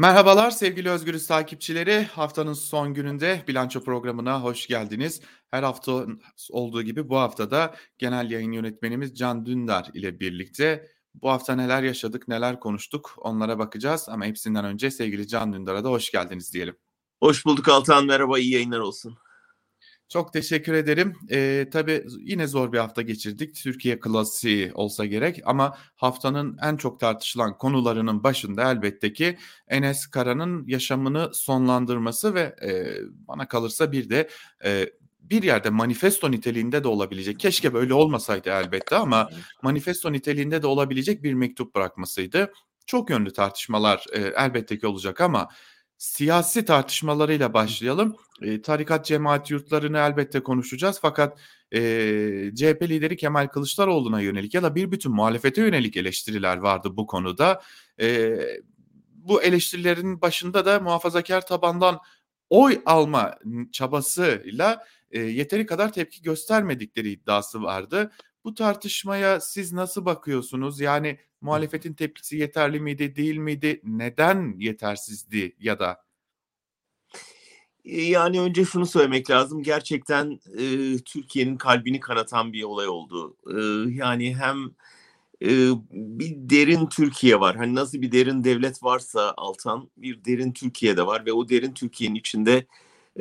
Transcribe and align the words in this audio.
Merhabalar 0.00 0.50
sevgili 0.50 0.90
Özgürüz 0.90 1.26
takipçileri. 1.26 2.02
Haftanın 2.02 2.52
son 2.52 2.94
gününde 2.94 3.44
bilanço 3.48 3.84
programına 3.84 4.42
hoş 4.42 4.66
geldiniz. 4.66 5.20
Her 5.50 5.62
hafta 5.62 6.06
olduğu 6.50 6.82
gibi 6.82 7.08
bu 7.08 7.16
haftada 7.16 7.74
genel 7.98 8.30
yayın 8.30 8.52
yönetmenimiz 8.52 9.14
Can 9.14 9.46
Dündar 9.46 9.90
ile 9.94 10.20
birlikte 10.20 10.88
bu 11.14 11.30
hafta 11.30 11.54
neler 11.54 11.82
yaşadık, 11.82 12.28
neler 12.28 12.60
konuştuk 12.60 13.14
onlara 13.16 13.58
bakacağız. 13.58 14.08
Ama 14.08 14.24
hepsinden 14.24 14.64
önce 14.64 14.90
sevgili 14.90 15.28
Can 15.28 15.52
Dündar'a 15.52 15.84
da 15.84 15.90
hoş 15.90 16.10
geldiniz 16.10 16.54
diyelim. 16.54 16.76
Hoş 17.20 17.46
bulduk 17.46 17.68
Altan, 17.68 18.06
merhaba, 18.06 18.38
iyi 18.38 18.52
yayınlar 18.52 18.80
olsun. 18.80 19.18
Çok 20.08 20.32
teşekkür 20.32 20.72
ederim. 20.72 21.14
Ee, 21.30 21.68
tabii 21.72 22.04
yine 22.18 22.46
zor 22.46 22.72
bir 22.72 22.78
hafta 22.78 23.02
geçirdik. 23.02 23.54
Türkiye 23.54 24.00
klasiği 24.00 24.72
olsa 24.74 25.06
gerek 25.06 25.40
ama 25.44 25.76
haftanın 25.96 26.58
en 26.62 26.76
çok 26.76 27.00
tartışılan 27.00 27.58
konularının 27.58 28.24
başında 28.24 28.70
elbette 28.70 29.12
ki 29.12 29.38
Enes 29.68 30.06
Kara'nın 30.06 30.66
yaşamını 30.66 31.30
sonlandırması 31.34 32.34
ve 32.34 32.40
e, 32.62 32.96
bana 33.28 33.48
kalırsa 33.48 33.92
bir 33.92 34.10
de 34.10 34.28
e, 34.64 34.90
bir 35.20 35.42
yerde 35.42 35.70
manifesto 35.70 36.30
niteliğinde 36.30 36.84
de 36.84 36.88
olabilecek. 36.88 37.40
Keşke 37.40 37.74
böyle 37.74 37.94
olmasaydı 37.94 38.50
elbette 38.50 38.96
ama 38.96 39.30
manifesto 39.62 40.12
niteliğinde 40.12 40.62
de 40.62 40.66
olabilecek 40.66 41.22
bir 41.22 41.34
mektup 41.34 41.74
bırakmasıydı. 41.74 42.52
Çok 42.86 43.10
yönlü 43.10 43.32
tartışmalar 43.32 44.04
e, 44.12 44.20
elbette 44.20 44.78
ki 44.78 44.86
olacak 44.86 45.20
ama 45.20 45.48
siyasi 45.98 46.64
tartışmalarıyla 46.64 47.54
başlayalım. 47.54 48.16
E, 48.42 48.62
tarikat 48.62 49.06
cemaat 49.06 49.50
yurtlarını 49.50 49.98
elbette 49.98 50.40
konuşacağız 50.40 50.98
fakat 51.02 51.38
e, 51.72 51.80
CHP 52.54 52.82
lideri 52.82 53.16
Kemal 53.16 53.46
Kılıçdaroğlu'na 53.46 54.20
yönelik 54.20 54.54
ya 54.54 54.62
da 54.62 54.74
bir 54.74 54.90
bütün 54.90 55.12
muhalefete 55.12 55.60
yönelik 55.60 55.96
eleştiriler 55.96 56.56
vardı 56.56 56.96
bu 56.96 57.06
konuda. 57.06 57.62
E, 58.00 58.38
bu 59.14 59.42
eleştirilerin 59.42 60.20
başında 60.20 60.66
da 60.66 60.80
muhafazakar 60.80 61.46
tabandan 61.46 61.98
oy 62.50 62.80
alma 62.86 63.38
çabasıyla 63.72 64.84
e, 65.10 65.20
yeteri 65.20 65.66
kadar 65.66 65.92
tepki 65.92 66.22
göstermedikleri 66.22 67.10
iddiası 67.10 67.62
vardı. 67.62 68.12
Bu 68.44 68.54
tartışmaya 68.54 69.40
siz 69.40 69.72
nasıl 69.72 70.04
bakıyorsunuz? 70.04 70.80
Yani 70.80 71.18
muhalefetin 71.40 71.94
tepkisi 71.94 72.36
yeterli 72.36 72.80
miydi, 72.80 73.16
değil 73.16 73.36
miydi? 73.36 73.80
Neden 73.84 74.54
yetersizdi 74.58 75.56
ya 75.58 75.78
da? 75.78 76.02
Yani 77.84 78.40
önce 78.40 78.64
şunu 78.64 78.86
söylemek 78.86 79.30
lazım. 79.30 79.62
Gerçekten 79.62 80.40
e, 80.58 80.96
Türkiye'nin 80.98 81.56
kalbini 81.56 82.00
kanatan 82.00 82.52
bir 82.52 82.62
olay 82.62 82.88
oldu. 82.88 83.36
E, 83.46 83.58
yani 83.92 84.36
hem 84.36 84.70
e, 85.42 85.48
bir 85.90 86.34
derin 86.36 86.86
Türkiye 86.86 87.40
var. 87.40 87.56
Hani 87.56 87.74
nasıl 87.74 88.02
bir 88.02 88.12
derin 88.12 88.44
devlet 88.44 88.82
varsa 88.82 89.34
Altan, 89.36 89.90
bir 89.96 90.24
derin 90.24 90.52
Türkiye 90.52 90.96
de 90.96 91.06
var 91.06 91.26
ve 91.26 91.32
o 91.32 91.48
derin 91.48 91.72
Türkiye'nin 91.72 92.14
içinde 92.14 92.66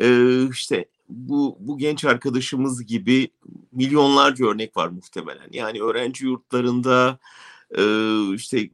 e, 0.01 0.07
işte 0.49 0.85
bu, 1.09 1.57
bu 1.59 1.77
genç 1.77 2.05
arkadaşımız 2.05 2.85
gibi 2.85 3.29
milyonlarca 3.71 4.45
örnek 4.45 4.77
var 4.77 4.87
muhtemelen. 4.87 5.49
Yani 5.51 5.81
öğrenci 5.81 6.25
yurtlarında 6.25 7.19
e, 7.77 7.83
işte 8.33 8.69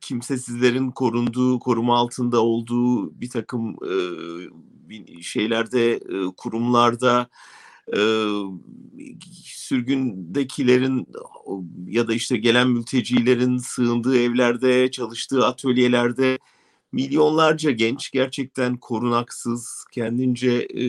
kimsesizlerin 0.00 0.90
korunduğu, 0.90 1.58
koruma 1.58 1.98
altında 1.98 2.40
olduğu 2.40 3.20
bir 3.20 3.30
takım 3.30 3.76
e, 3.84 5.22
şeylerde, 5.22 5.92
e, 5.92 6.26
kurumlarda 6.36 7.28
sürgündekilerin 9.44 11.06
ya 11.86 12.08
da 12.08 12.14
işte 12.14 12.36
gelen 12.36 12.68
mültecilerin 12.68 13.56
sığındığı 13.56 14.18
evlerde, 14.18 14.90
çalıştığı 14.90 15.46
atölyelerde 15.46 16.38
milyonlarca 16.92 17.70
genç 17.70 18.10
gerçekten 18.10 18.76
korunaksız, 18.76 19.84
kendince 19.92 20.50
e, 20.50 20.82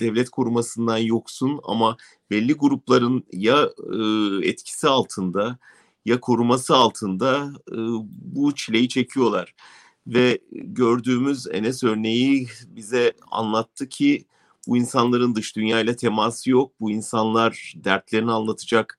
devlet 0.00 0.30
korumasından 0.30 0.98
yoksun 0.98 1.60
ama 1.64 1.96
belli 2.30 2.52
grupların 2.52 3.24
ya 3.32 3.70
e, 3.92 4.48
etkisi 4.48 4.88
altında 4.88 5.58
ya 6.04 6.20
koruması 6.20 6.76
altında 6.76 7.52
e, 7.72 7.76
bu 8.08 8.54
çileyi 8.54 8.88
çekiyorlar. 8.88 9.54
Ve 10.06 10.38
gördüğümüz 10.52 11.46
Enes 11.52 11.84
örneği 11.84 12.48
bize 12.66 13.12
anlattı 13.30 13.88
ki 13.88 14.24
bu 14.68 14.76
insanların 14.76 15.34
dış 15.34 15.56
dünyayla 15.56 15.96
teması 15.96 16.50
yok. 16.50 16.72
Bu 16.80 16.90
insanlar 16.90 17.74
dertlerini 17.76 18.32
anlatacak 18.32 18.98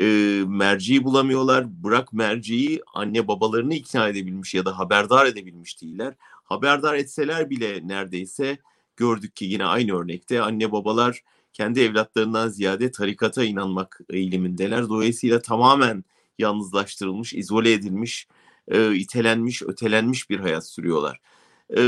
e, 0.00 0.04
merciyi 0.46 1.04
bulamıyorlar. 1.04 1.82
Bırak 1.84 2.12
merciyi 2.12 2.82
anne 2.94 3.28
babalarını 3.28 3.74
ikna 3.74 4.08
edebilmiş 4.08 4.54
ya 4.54 4.64
da 4.64 4.78
haberdar 4.78 5.26
edebilmiş 5.26 5.82
değiller. 5.82 6.14
Haberdar 6.44 6.94
etseler 6.94 7.50
bile 7.50 7.88
neredeyse 7.88 8.58
gördük 8.96 9.36
ki 9.36 9.44
yine 9.44 9.64
aynı 9.64 9.96
örnekte 9.96 10.42
anne 10.42 10.72
babalar 10.72 11.22
kendi 11.52 11.80
evlatlarından 11.80 12.48
ziyade 12.48 12.90
tarikata 12.90 13.44
inanmak 13.44 14.00
eğilimindeler. 14.10 14.88
Dolayısıyla 14.88 15.42
tamamen 15.42 16.04
yalnızlaştırılmış, 16.38 17.34
izole 17.34 17.72
edilmiş, 17.72 18.28
e, 18.68 18.94
itelenmiş, 18.94 19.62
ötelenmiş 19.62 20.30
bir 20.30 20.40
hayat 20.40 20.68
sürüyorlar. 20.68 21.20
E, 21.70 21.82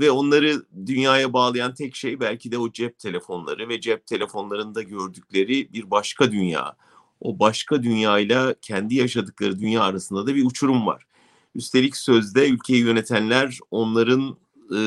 ve 0.00 0.10
onları 0.10 0.62
dünyaya 0.86 1.32
bağlayan 1.32 1.74
tek 1.74 1.96
şey 1.96 2.20
belki 2.20 2.52
de 2.52 2.58
o 2.58 2.72
cep 2.72 2.98
telefonları 2.98 3.68
ve 3.68 3.80
cep 3.80 4.06
telefonlarında 4.06 4.82
gördükleri 4.82 5.72
bir 5.72 5.90
başka 5.90 6.32
dünya 6.32 6.76
o 7.20 7.38
başka 7.38 7.82
dünyayla 7.82 8.54
kendi 8.62 8.94
yaşadıkları 8.94 9.58
dünya 9.58 9.82
arasında 9.82 10.26
da 10.26 10.34
bir 10.34 10.46
uçurum 10.46 10.86
var. 10.86 11.06
Üstelik 11.54 11.96
sözde 11.96 12.48
ülkeyi 12.48 12.80
yönetenler 12.80 13.58
onların 13.70 14.36
e, 14.70 14.80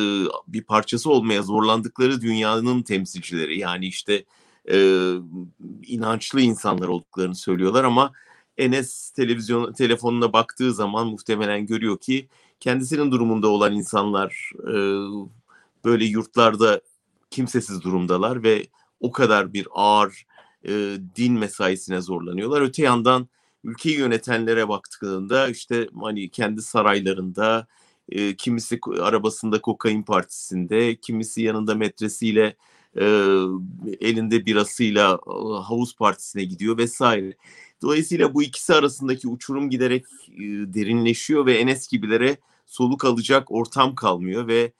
bir 0.48 0.64
parçası 0.64 1.12
olmaya 1.12 1.42
zorlandıkları 1.42 2.22
dünyanın 2.22 2.82
temsilcileri. 2.82 3.60
Yani 3.60 3.88
işte 3.88 4.24
e, 4.72 5.14
inançlı 5.88 6.42
insanlar 6.42 6.88
olduklarını 6.88 7.36
söylüyorlar 7.36 7.84
ama 7.84 8.12
Enes 8.58 9.12
televizyon 9.12 9.74
telefonuna 9.74 10.34
baktığı 10.34 10.74
zaman 10.74 11.08
muhtemelen 11.08 11.66
görüyor 11.66 11.98
ki 11.98 12.28
kendisinin 12.60 13.12
durumunda 13.12 13.48
olan 13.48 13.74
insanlar 13.74 14.52
e, 14.64 14.74
böyle 15.86 16.06
yurtlarda 16.06 16.82
kimsesiz 17.30 17.82
durumdalar 17.82 18.44
ve 18.44 18.68
o 19.00 19.12
kadar 19.12 19.54
bir 19.54 19.68
ağır 19.72 20.26
e, 20.68 20.98
din 21.16 21.34
mesaisine 21.34 22.02
zorlanıyorlar. 22.02 22.62
Öte 22.62 22.84
yandan 22.84 23.30
ülkeyi 23.64 23.98
yönetenlere 23.98 24.70
baktığında 24.70 25.50
işte 25.50 25.88
hani 26.02 26.30
kendi 26.30 26.62
saraylarında 26.62 27.68
e, 28.10 28.36
kimisi 28.36 28.80
arabasında 29.02 29.62
kokain 29.62 30.04
partisinde, 30.04 30.96
kimisi 30.96 31.42
yanında 31.42 31.76
metresiyle 31.76 32.56
e, 32.96 33.06
elinde 34.02 34.46
birasıyla 34.46 35.20
e, 35.28 35.32
havuz 35.64 35.96
partisine 35.96 36.44
gidiyor 36.44 36.78
vesaire. 36.78 37.34
Dolayısıyla 37.82 38.34
bu 38.34 38.44
ikisi 38.44 38.74
arasındaki 38.74 39.28
uçurum 39.28 39.70
giderek 39.70 40.06
e, 40.30 40.44
derinleşiyor 40.74 41.46
ve 41.46 41.58
Enes 41.58 41.88
gibilere 41.88 42.38
soluk 42.66 43.06
alacak 43.06 43.52
ortam 43.52 43.96
kalmıyor 43.96 44.48
ve 44.48 44.72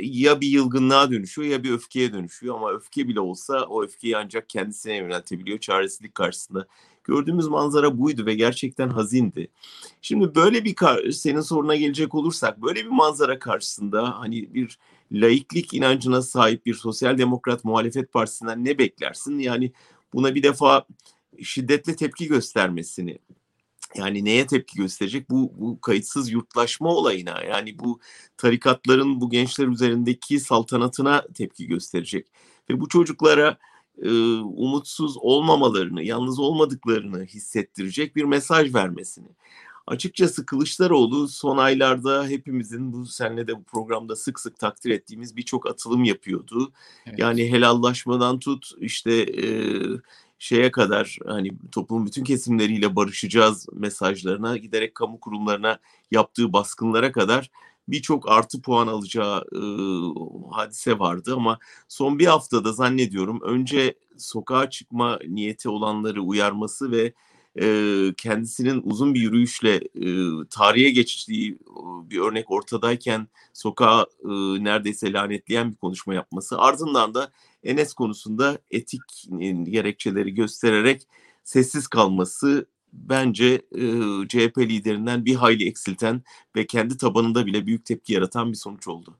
ya 0.00 0.40
bir 0.40 0.48
yılgınlığa 0.48 1.10
dönüşüyor 1.10 1.48
ya 1.48 1.62
bir 1.62 1.70
öfkeye 1.70 2.12
dönüşüyor 2.12 2.54
ama 2.54 2.72
öfke 2.72 3.08
bile 3.08 3.20
olsa 3.20 3.64
o 3.64 3.82
öfkeyi 3.82 4.16
ancak 4.16 4.48
kendisine 4.48 4.96
yöneltebiliyor 4.96 5.58
çaresizlik 5.58 6.14
karşısında. 6.14 6.66
Gördüğümüz 7.04 7.48
manzara 7.48 7.98
buydu 7.98 8.26
ve 8.26 8.34
gerçekten 8.34 8.88
hazindi. 8.88 9.48
Şimdi 10.02 10.34
böyle 10.34 10.64
bir 10.64 10.74
senin 11.12 11.40
soruna 11.40 11.76
gelecek 11.76 12.14
olursak 12.14 12.62
böyle 12.62 12.84
bir 12.84 12.90
manzara 12.90 13.38
karşısında 13.38 14.18
hani 14.20 14.54
bir 14.54 14.78
laiklik 15.12 15.74
inancına 15.74 16.22
sahip 16.22 16.66
bir 16.66 16.74
sosyal 16.74 17.18
demokrat 17.18 17.64
muhalefet 17.64 18.12
partisinden 18.12 18.64
ne 18.64 18.78
beklersin? 18.78 19.38
Yani 19.38 19.72
buna 20.12 20.34
bir 20.34 20.42
defa 20.42 20.86
şiddetle 21.42 21.96
tepki 21.96 22.26
göstermesini 22.26 23.18
yani 23.94 24.24
neye 24.24 24.46
tepki 24.46 24.76
gösterecek? 24.76 25.30
Bu, 25.30 25.52
bu 25.56 25.80
kayıtsız 25.80 26.30
yurtlaşma 26.30 26.88
olayına 26.88 27.42
yani 27.44 27.78
bu 27.78 28.00
tarikatların 28.36 29.20
bu 29.20 29.30
gençler 29.30 29.66
üzerindeki 29.66 30.40
saltanatına 30.40 31.26
tepki 31.34 31.66
gösterecek. 31.66 32.26
Ve 32.70 32.80
bu 32.80 32.88
çocuklara 32.88 33.58
e, 34.02 34.10
umutsuz 34.40 35.16
olmamalarını, 35.16 36.02
yalnız 36.02 36.38
olmadıklarını 36.38 37.24
hissettirecek 37.24 38.16
bir 38.16 38.24
mesaj 38.24 38.74
vermesini. 38.74 39.28
Açıkçası 39.86 40.46
Kılıçdaroğlu 40.46 41.28
son 41.28 41.56
aylarda 41.56 42.26
hepimizin 42.26 42.92
bu 42.92 43.06
senle 43.06 43.46
de 43.46 43.56
bu 43.56 43.64
programda 43.64 44.16
sık 44.16 44.40
sık 44.40 44.58
takdir 44.58 44.90
ettiğimiz 44.90 45.36
birçok 45.36 45.66
atılım 45.66 46.04
yapıyordu. 46.04 46.72
Evet. 47.06 47.18
Yani 47.18 47.52
helallaşmadan 47.52 48.38
tut 48.38 48.70
işte 48.78 49.12
e, 49.12 49.46
şeye 50.40 50.70
kadar 50.70 51.18
hani 51.26 51.50
toplumun 51.72 52.06
bütün 52.06 52.24
kesimleriyle 52.24 52.96
barışacağız 52.96 53.66
mesajlarına 53.72 54.56
giderek 54.56 54.94
kamu 54.94 55.20
kurumlarına 55.20 55.78
yaptığı 56.10 56.52
baskınlara 56.52 57.12
kadar 57.12 57.50
birçok 57.88 58.30
artı 58.30 58.62
puan 58.62 58.86
alacağı 58.86 59.44
e, 59.52 59.60
hadise 60.52 60.98
vardı 60.98 61.34
ama 61.36 61.58
son 61.88 62.18
bir 62.18 62.26
haftada 62.26 62.72
zannediyorum 62.72 63.40
önce 63.42 63.94
sokağa 64.18 64.70
çıkma 64.70 65.18
niyeti 65.28 65.68
olanları 65.68 66.22
uyarması 66.22 66.90
ve 66.90 67.12
e, 67.60 68.14
kendisinin 68.16 68.82
uzun 68.84 69.14
bir 69.14 69.20
yürüyüşle 69.20 69.74
e, 69.76 70.06
tarihe 70.50 70.90
geçtiği 70.90 71.58
bir 72.10 72.18
örnek 72.18 72.50
ortadayken 72.50 73.28
sokağa 73.52 74.06
e, 74.24 74.28
neredeyse 74.64 75.12
lanetleyen 75.12 75.70
bir 75.70 75.76
konuşma 75.76 76.14
yapması. 76.14 76.58
Ardından 76.58 77.14
da 77.14 77.32
Enes 77.64 77.92
konusunda 77.92 78.58
etik 78.70 79.02
gerekçeleri 79.62 80.34
göstererek 80.34 81.08
sessiz 81.44 81.86
kalması 81.86 82.66
bence 82.92 83.62
e, 83.72 83.82
CHP 84.28 84.58
liderinden 84.58 85.24
bir 85.24 85.34
hayli 85.34 85.68
eksilten 85.68 86.22
ve 86.56 86.66
kendi 86.66 86.96
tabanında 86.96 87.46
bile 87.46 87.66
büyük 87.66 87.86
tepki 87.86 88.12
yaratan 88.12 88.52
bir 88.52 88.56
sonuç 88.56 88.88
oldu. 88.88 89.16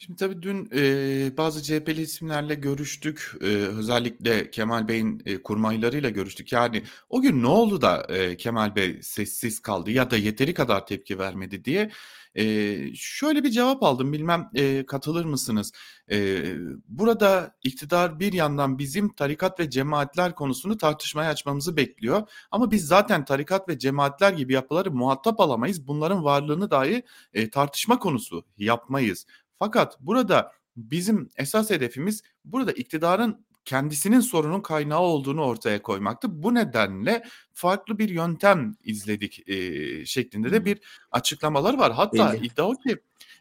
Şimdi 0.00 0.16
tabii 0.18 0.42
dün 0.42 0.68
e, 0.74 1.36
bazı 1.36 1.62
CHP'li 1.62 2.00
isimlerle 2.00 2.54
görüştük. 2.54 3.32
E, 3.40 3.44
özellikle 3.46 4.50
Kemal 4.50 4.88
Bey'in 4.88 5.22
e, 5.26 5.42
kurmaylarıyla 5.42 6.10
görüştük. 6.10 6.52
Yani 6.52 6.82
o 7.08 7.20
gün 7.20 7.42
ne 7.42 7.46
oldu 7.46 7.80
da 7.80 8.06
e, 8.08 8.36
Kemal 8.36 8.76
Bey 8.76 9.02
sessiz 9.02 9.60
kaldı 9.60 9.90
ya 9.90 10.10
da 10.10 10.16
yeteri 10.16 10.54
kadar 10.54 10.86
tepki 10.86 11.18
vermedi 11.18 11.64
diye 11.64 11.90
e, 12.34 12.94
şöyle 12.94 13.44
bir 13.44 13.50
cevap 13.50 13.82
aldım. 13.82 14.12
Bilmem 14.12 14.50
e, 14.54 14.86
katılır 14.86 15.24
mısınız? 15.24 15.72
E, 16.10 16.44
burada 16.88 17.56
iktidar 17.62 18.20
bir 18.20 18.32
yandan 18.32 18.78
bizim 18.78 19.14
tarikat 19.14 19.60
ve 19.60 19.70
cemaatler 19.70 20.34
konusunu 20.34 20.76
tartışmaya 20.76 21.30
açmamızı 21.30 21.76
bekliyor. 21.76 22.28
Ama 22.50 22.70
biz 22.70 22.86
zaten 22.86 23.24
tarikat 23.24 23.68
ve 23.68 23.78
cemaatler 23.78 24.32
gibi 24.32 24.52
yapıları 24.52 24.90
muhatap 24.90 25.40
alamayız. 25.40 25.86
Bunların 25.86 26.24
varlığını 26.24 26.70
dahi 26.70 27.02
e, 27.34 27.50
tartışma 27.50 27.98
konusu 27.98 28.44
yapmayız. 28.58 29.26
Fakat 29.58 30.00
burada 30.00 30.52
bizim 30.76 31.30
esas 31.36 31.70
hedefimiz 31.70 32.22
burada 32.44 32.72
iktidarın 32.72 33.46
kendisinin 33.64 34.20
sorunun 34.20 34.60
kaynağı 34.60 35.00
olduğunu 35.00 35.44
ortaya 35.44 35.82
koymaktı. 35.82 36.42
Bu 36.42 36.54
nedenle 36.54 37.24
farklı 37.52 37.98
bir 37.98 38.08
yöntem 38.08 38.74
izledik 38.82 39.48
e, 39.48 40.06
şeklinde 40.06 40.52
de 40.52 40.64
bir 40.64 40.78
açıklamalar 41.10 41.78
var. 41.78 41.92
Hatta 41.92 42.32
Belli. 42.32 42.46
iddia 42.46 42.68
o 42.68 42.74
ki 42.74 42.98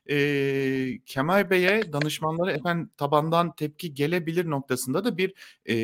e, 0.10 1.00
Kemal 1.06 1.50
Bey'e 1.50 1.94
danışmanları 1.94 2.52
efendim 2.52 2.90
tabandan 2.98 3.56
tepki 3.56 3.94
gelebilir 3.94 4.50
noktasında 4.50 5.04
da 5.04 5.18
bir 5.18 5.34
e, 5.70 5.76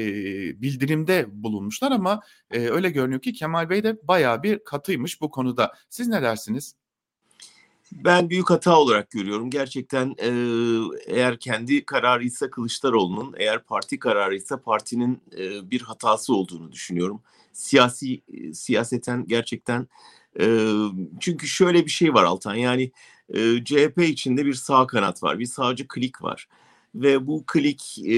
bildirimde 0.61 1.25
bulunmuşlar 1.29 1.91
ama 1.91 2.21
e, 2.51 2.59
öyle 2.59 2.89
görünüyor 2.89 3.21
ki 3.21 3.33
Kemal 3.33 3.69
Bey 3.69 3.83
de 3.83 3.97
bayağı 4.03 4.43
bir 4.43 4.59
katıymış 4.65 5.21
bu 5.21 5.31
konuda. 5.31 5.73
Siz 5.89 6.07
ne 6.07 6.21
dersiniz? 6.21 6.75
Ben 7.95 8.29
büyük 8.29 8.49
hata 8.49 8.79
olarak 8.79 9.11
görüyorum. 9.11 9.49
Gerçekten 9.49 10.15
e, 10.17 10.29
eğer 11.05 11.39
kendi 11.39 11.85
kararıysa 11.85 12.49
Kılıçdaroğlu'nun, 12.49 13.35
eğer 13.37 13.63
parti 13.63 13.99
kararıysa 13.99 14.61
partinin 14.61 15.21
e, 15.37 15.71
bir 15.71 15.81
hatası 15.81 16.35
olduğunu 16.35 16.71
düşünüyorum. 16.71 17.21
Siyasi 17.53 18.21
e, 18.33 18.53
siyaseten 18.53 19.25
gerçekten 19.27 19.87
e, 20.39 20.67
çünkü 21.19 21.47
şöyle 21.47 21.85
bir 21.85 21.91
şey 21.91 22.13
var 22.13 22.23
Altan 22.23 22.55
yani 22.55 22.91
e, 23.29 23.63
CHP 23.63 23.97
içinde 23.97 24.45
bir 24.45 24.53
sağ 24.53 24.87
kanat 24.87 25.23
var, 25.23 25.39
bir 25.39 25.45
sağcı 25.45 25.87
klik 25.87 26.23
var 26.23 26.47
ve 26.95 27.27
bu 27.27 27.43
klik 27.47 27.99
e, 27.99 28.11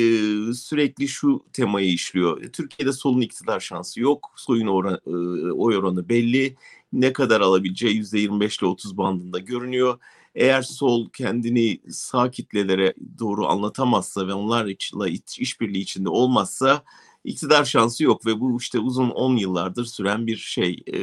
sürekli 0.53 1.07
şu 1.07 1.43
temayı 1.53 1.93
işliyor. 1.93 2.43
Türkiye'de 2.43 2.93
solun 2.93 3.21
iktidar 3.21 3.59
şansı 3.59 4.01
yok. 4.01 4.33
Soyun 4.35 4.67
oran, 4.67 4.99
e, 5.07 5.11
oy 5.51 5.77
oranı 5.77 6.09
belli 6.09 6.55
ne 6.93 7.13
kadar 7.13 7.41
alabileceği 7.41 7.95
%25 7.95 8.59
ile 8.59 8.67
30 8.67 8.97
bandında 8.97 9.39
görünüyor. 9.39 9.99
Eğer 10.35 10.61
sol 10.61 11.09
kendini 11.09 11.79
sağ 11.89 12.31
kitlelere 12.31 12.93
doğru 13.19 13.47
anlatamazsa 13.47 14.27
ve 14.27 14.33
onlarla 14.33 15.07
işbirliği 15.39 15.81
içinde 15.81 16.09
olmazsa 16.09 16.83
iktidar 17.23 17.65
şansı 17.65 18.03
yok 18.03 18.25
ve 18.25 18.39
bu 18.39 18.57
işte 18.59 18.79
uzun 18.79 19.09
10 19.09 19.35
yıllardır 19.37 19.85
süren 19.85 20.27
bir 20.27 20.37
şey 20.37 20.83
e, 20.87 20.99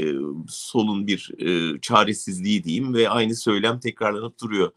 e, 0.00 0.14
solun 0.48 1.06
bir 1.06 1.30
e, 1.38 1.80
çaresizliği 1.80 2.64
diyeyim 2.64 2.94
ve 2.94 3.08
aynı 3.08 3.36
söylem 3.36 3.80
tekrarlanıp 3.80 4.40
duruyor. 4.40 4.72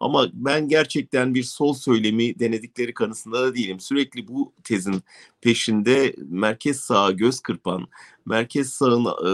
Ama 0.00 0.28
ben 0.32 0.68
gerçekten 0.68 1.34
bir 1.34 1.42
sol 1.42 1.74
söylemi 1.74 2.38
denedikleri 2.38 2.94
kanısında 2.94 3.42
da 3.42 3.54
değilim. 3.54 3.80
Sürekli 3.80 4.28
bu 4.28 4.52
tezin 4.64 5.02
peşinde 5.40 6.14
merkez 6.28 6.80
sağa 6.80 7.10
göz 7.10 7.40
kırpan, 7.40 7.88
merkez 8.26 8.72
sağın 8.72 9.04
e, 9.04 9.32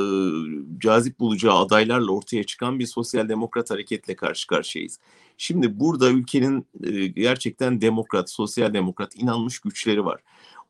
cazip 0.79 1.21
bulacağı 1.21 1.59
adaylarla 1.59 2.13
ortaya 2.13 2.45
çıkan 2.45 2.79
bir 2.79 2.87
sosyal 2.87 3.29
demokrat 3.29 3.71
hareketle 3.71 4.17
karşı 4.17 4.47
karşıyayız. 4.47 4.99
Şimdi 5.39 5.81
burada 5.81 6.11
ülkenin 6.11 6.67
e, 6.83 7.07
gerçekten 7.07 7.81
demokrat, 7.81 8.31
sosyal 8.31 8.75
demokrat 8.75 9.17
inanmış 9.17 9.59
güçleri 9.59 10.05
var. 10.05 10.21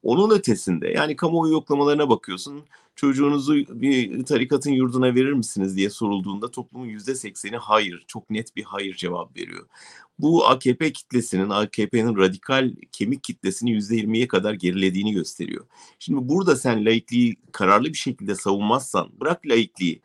Onun 0.03 0.31
ötesinde 0.31 0.89
yani 0.89 1.17
kamuoyu 1.17 1.53
yoklamalarına 1.53 2.09
bakıyorsun 2.09 2.65
çocuğunuzu 2.97 3.55
bir 3.55 4.25
tarikatın 4.25 4.71
yurduna 4.71 5.15
verir 5.15 5.33
misiniz 5.33 5.77
diye 5.77 5.91
sorulduğunda 5.91 6.51
toplumun 6.51 6.87
yüzde 6.87 7.15
sekseni 7.15 7.57
hayır, 7.57 8.05
çok 8.07 8.31
net 8.31 8.57
bir 8.57 8.63
hayır 8.63 8.97
cevap 8.97 9.37
veriyor. 9.37 9.67
Bu 10.19 10.47
AKP 10.47 10.93
kitlesinin, 10.93 11.51
AKP'nin 11.51 12.17
radikal 12.17 12.73
kemik 12.93 13.25
kitlesini 13.25 13.71
yüzde 13.71 13.97
yirmiye 13.97 14.29
kadar 14.29 14.55
gerilediğini 14.55 15.13
gösteriyor. 15.13 15.67
Şimdi 15.99 16.29
burada 16.29 16.57
sen 16.57 16.85
laikliği 16.85 17.37
kararlı 17.53 17.89
bir 17.89 17.99
şekilde 17.99 18.35
savunmazsan, 18.35 19.09
bırak 19.21 19.47
laikliği, 19.47 20.03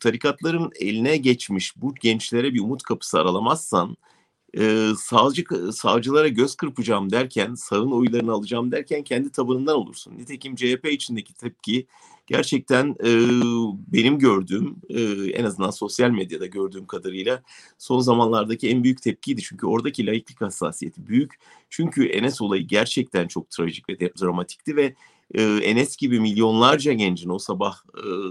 tarikatların 0.00 0.70
eline 0.80 1.16
geçmiş 1.16 1.76
bu 1.76 1.94
gençlere 1.94 2.54
bir 2.54 2.60
umut 2.60 2.82
kapısı 2.82 3.20
aralamazsan 3.20 3.96
e, 4.58 4.90
sağcı 4.98 5.44
sağcılara 5.72 6.28
göz 6.28 6.54
kırpacağım 6.54 7.12
derken, 7.12 7.54
sağın 7.54 7.92
oylarını 7.92 8.32
alacağım 8.32 8.72
derken 8.72 9.02
kendi 9.02 9.30
tabanından 9.30 9.76
olursun. 9.76 10.18
Nitekim 10.18 10.56
CHP 10.56 10.86
içindeki 10.92 11.34
tepki 11.34 11.86
gerçekten 12.26 12.96
e, 13.04 13.10
benim 13.92 14.18
gördüğüm, 14.18 14.76
e, 14.88 15.00
en 15.30 15.44
azından 15.44 15.70
sosyal 15.70 16.10
medyada 16.10 16.46
gördüğüm 16.46 16.86
kadarıyla 16.86 17.42
son 17.78 18.00
zamanlardaki 18.00 18.68
en 18.68 18.84
büyük 18.84 19.02
tepkiydi. 19.02 19.42
Çünkü 19.42 19.66
oradaki 19.66 20.06
laiklik 20.06 20.40
hassasiyeti 20.40 21.06
büyük. 21.06 21.34
Çünkü 21.70 22.06
Enes 22.06 22.42
olayı 22.42 22.66
gerçekten 22.66 23.28
çok 23.28 23.50
trajik 23.50 23.88
ve 23.88 23.98
dramatikti 23.98 24.76
ve 24.76 24.94
Enes 25.34 25.96
gibi 25.96 26.20
milyonlarca 26.20 26.92
gencin 26.92 27.28
o 27.28 27.38
sabah 27.38 27.76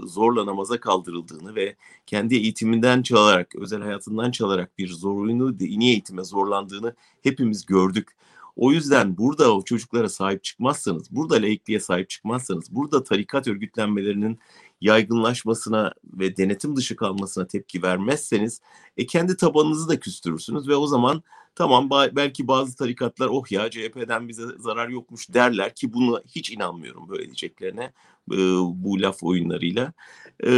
zorla 0.04 0.46
namaza 0.46 0.80
kaldırıldığını 0.80 1.54
ve 1.54 1.76
kendi 2.06 2.34
eğitiminden 2.34 3.02
çalarak, 3.02 3.56
özel 3.56 3.82
hayatından 3.82 4.30
çalarak 4.30 4.78
bir 4.78 4.88
zorunlu 4.88 5.58
dini 5.60 5.88
eğitime 5.88 6.24
zorlandığını 6.24 6.94
hepimiz 7.22 7.66
gördük. 7.66 8.16
O 8.56 8.72
yüzden 8.72 9.18
burada 9.18 9.54
o 9.54 9.62
çocuklara 9.62 10.08
sahip 10.08 10.44
çıkmazsanız, 10.44 11.10
burada 11.10 11.34
laikliğe 11.34 11.80
sahip 11.80 12.10
çıkmazsanız, 12.10 12.74
burada 12.74 13.04
tarikat 13.04 13.48
örgütlenmelerinin 13.48 14.38
yaygınlaşmasına 14.80 15.92
ve 16.04 16.36
denetim 16.36 16.76
dışı 16.76 16.96
kalmasına 16.96 17.46
tepki 17.46 17.82
vermezseniz 17.82 18.60
e, 18.96 19.06
kendi 19.06 19.36
tabanınızı 19.36 19.88
da 19.88 20.00
küstürürsünüz 20.00 20.68
ve 20.68 20.76
o 20.76 20.86
zaman 20.86 21.22
tamam 21.54 21.90
belki 21.90 22.48
bazı 22.48 22.76
tarikatlar 22.76 23.28
oh 23.28 23.52
ya 23.52 23.70
CHP'den 23.70 24.28
bize 24.28 24.42
zarar 24.58 24.88
yokmuş 24.88 25.34
derler 25.34 25.74
ki 25.74 25.92
bunu 25.92 26.22
hiç 26.26 26.50
inanmıyorum 26.50 27.08
böyle 27.08 27.24
diyeceklerine 27.24 27.92
e, 28.32 28.36
bu 28.74 29.02
laf 29.02 29.22
oyunlarıyla. 29.22 29.92
E, 30.40 30.50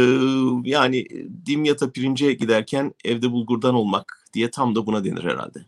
yani 0.63 1.07
dimyata 1.45 1.91
pirince 1.91 2.33
giderken 2.33 2.93
evde 3.05 3.31
bulgurdan 3.31 3.75
olmak 3.75 4.25
diye 4.33 4.51
tam 4.51 4.75
da 4.75 4.85
buna 4.85 5.03
denir 5.03 5.23
herhalde. 5.23 5.65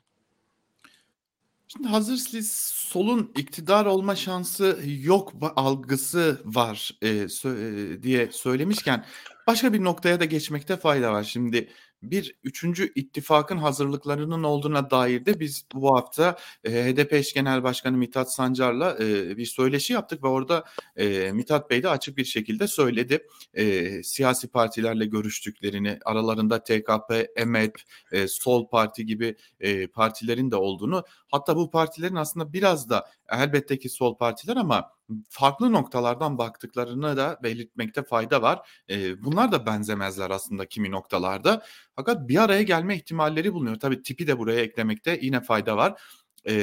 Şimdi 1.74 1.88
hazır 1.88 2.18
siz 2.18 2.51
solun 2.74 3.32
iktidar 3.38 3.86
olma 3.86 4.16
şansı 4.16 4.80
yok 4.86 5.34
algısı 5.56 6.42
var 6.46 6.98
e, 7.01 7.08
sö- 7.08 7.96
e, 7.98 8.04
diye 8.04 8.32
söylemişken 8.32 9.06
başka 9.48 9.74
bir 9.74 9.84
noktaya 9.84 10.20
da 10.20 10.25
geçmekte 10.25 10.78
fayda 10.78 11.13
var. 11.13 11.24
Şimdi 11.24 11.70
bir 12.03 12.36
üçüncü 12.43 12.93
ittifakın 12.96 13.58
hazırlıklarının 13.58 14.43
olduğuna 14.43 14.91
dair 14.91 15.25
de 15.25 15.39
biz 15.39 15.65
bu 15.74 15.96
hafta 15.96 16.38
e, 16.63 16.72
HDP 16.72 17.13
eş 17.13 17.34
genel 17.34 17.63
başkanı 17.63 17.98
Mithat 17.98 18.34
Sancar'la 18.34 18.98
e, 19.00 19.38
bir 19.38 19.46
söyleşi 19.46 19.93
yaptık 19.93 20.24
ve 20.24 20.27
orada 20.27 20.63
e, 20.96 21.31
Mithat 21.31 21.70
Bey 21.70 21.84
de 21.84 21.89
açık 21.89 22.17
bir 22.17 22.25
şekilde 22.25 22.67
söyledi. 22.67 23.27
E, 23.53 24.03
siyasi 24.03 24.48
partilerle 24.48 25.05
görüştüklerini, 25.05 26.00
aralarında 26.05 26.63
TKP, 26.63 27.29
EMEP, 27.36 27.75
e, 28.12 28.27
Sol 28.27 28.67
Parti 28.70 29.05
gibi 29.05 29.36
e, 29.60 29.88
partilerin 29.88 30.51
de 30.51 30.55
olduğunu, 30.55 31.03
hatta 31.27 31.55
bu 31.55 31.72
partilerin 31.72 32.15
aslında 32.15 32.53
biraz 32.53 32.89
da 32.89 33.10
elbette 33.29 33.79
ki 33.79 33.89
sol 33.89 34.17
partiler 34.17 34.55
ama 34.55 34.91
farklı 35.30 35.72
noktalardan 35.72 36.38
baktıklarını 36.38 37.18
da 37.18 37.39
belirtmekte 37.44 38.03
fayda 38.03 38.41
var. 38.41 38.70
E, 38.89 39.24
bunlar 39.24 39.51
da 39.51 39.65
benzemezler 39.65 40.30
aslında 40.30 40.65
kimi 40.65 40.91
noktalarda. 40.91 41.63
Fakat 41.96 42.30
bir 42.30 42.44
araya 42.44 42.63
gelme 42.63 42.96
ihtimalleri 42.96 43.53
bulunuyor. 43.53 43.80
Tabii 43.80 44.03
tipi 44.03 44.27
de 44.27 44.39
buraya 44.39 44.62
eklemekte 44.62 45.20
yine 45.22 45.41
fayda 45.41 45.77
var. 45.77 46.01
E, 46.48 46.53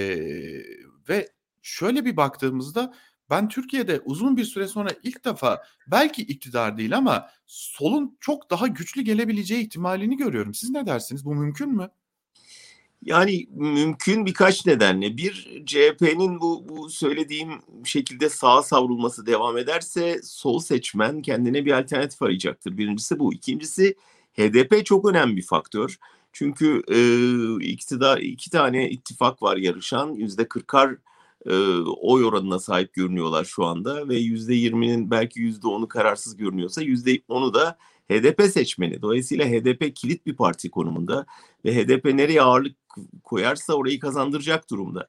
ve 1.09 1.29
şöyle 1.63 2.05
bir 2.05 2.17
baktığımızda 2.17 2.95
ben 3.31 3.49
Türkiye'de 3.49 4.01
uzun 4.01 4.37
bir 4.37 4.45
süre 4.45 4.69
sonra 4.69 4.91
ilk 5.03 5.25
defa 5.25 5.63
belki 5.87 6.23
iktidar 6.23 6.79
değil 6.79 6.97
ama 6.97 7.31
solun 7.47 8.17
çok 8.21 8.51
daha 8.51 8.67
güçlü 8.67 9.03
gelebileceği 9.03 9.65
ihtimalini 9.65 10.17
görüyorum. 10.17 10.55
Siz 10.55 10.71
ne 10.71 10.87
dersiniz? 10.87 11.25
Bu 11.25 11.35
mümkün 11.35 11.77
mü? 11.77 11.91
Yani 13.03 13.47
mümkün 13.51 14.27
birkaç 14.27 14.67
nedenle. 14.67 15.17
Bir 15.17 15.63
CHP'nin 15.67 16.41
bu, 16.41 16.69
bu 16.69 16.91
söylediğim 16.91 17.51
şekilde 17.85 18.29
sağa 18.29 18.63
savrulması 18.63 19.27
devam 19.27 19.59
ederse 19.59 20.21
sol 20.23 20.59
seçmen 20.59 21.23
kendine 21.23 21.65
bir 21.65 21.79
alternatif 21.79 22.23
arayacaktır. 22.23 22.79
Birincisi 22.79 23.19
bu. 23.19 23.33
İkincisi 23.33 23.95
HDP 24.33 24.87
çok 24.87 25.09
önemli 25.11 25.37
bir 25.37 25.43
faktör. 25.43 25.99
Çünkü 26.33 26.83
e, 26.89 26.99
iktidar 27.67 28.19
iki 28.19 28.51
tane 28.51 28.91
ittifak 28.91 29.43
var 29.43 29.57
yarışan. 29.57 30.13
Yüzde 30.13 30.49
kırkar 30.49 30.97
e, 31.47 31.55
oy 32.01 32.25
oranına 32.25 32.59
sahip 32.59 32.93
görünüyorlar 32.93 33.45
şu 33.45 33.65
anda 33.65 34.09
ve 34.09 34.17
yüzde 34.17 34.55
yirminin 34.55 35.11
belki 35.11 35.41
yüzde 35.41 35.69
onu 35.69 35.89
kararsız 35.89 36.37
görünüyorsa 36.37 36.83
yüzde 36.83 37.21
onu 37.29 37.55
da 37.55 37.79
HDP 38.11 38.43
seçmeni. 38.43 39.03
Dolayısıyla 39.03 39.47
HDP 39.47 39.97
kilit 39.97 40.27
bir 40.27 40.37
parti 40.37 40.71
konumunda 40.71 41.27
ve 41.65 41.77
HDP 41.77 42.05
nereye 42.05 42.43
ağırlık 42.43 42.88
koyarsa 43.25 43.75
orayı 43.75 44.01
kazandıracak 44.01 44.71
durumda. 44.71 45.09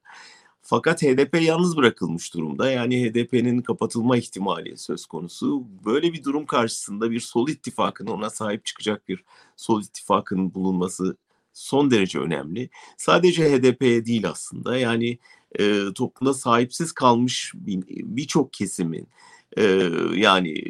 Fakat 0.62 1.02
HDP 1.02 1.42
yalnız 1.42 1.76
bırakılmış 1.76 2.34
durumda. 2.34 2.70
Yani 2.70 3.04
HDP'nin 3.04 3.62
kapatılma 3.62 4.16
ihtimali 4.16 4.76
söz 4.78 5.06
konusu. 5.06 5.64
Böyle 5.84 6.12
bir 6.12 6.24
durum 6.24 6.46
karşısında 6.46 7.10
bir 7.10 7.20
sol 7.20 7.48
ittifakın 7.48 8.06
ona 8.06 8.30
sahip 8.30 8.64
çıkacak 8.64 9.08
bir 9.08 9.24
sol 9.56 9.82
ittifakın 9.82 10.54
bulunması 10.54 11.16
son 11.52 11.90
derece 11.90 12.18
önemli. 12.18 12.70
Sadece 12.96 13.52
HDP'ye 13.52 14.06
değil 14.06 14.28
aslında. 14.28 14.76
Yani 14.76 15.18
e, 15.58 15.84
toplumda 15.94 16.34
sahipsiz 16.34 16.92
kalmış 16.92 17.52
birçok 17.54 18.52
kesimin 18.52 19.08
e, 19.56 19.90
yani 20.14 20.64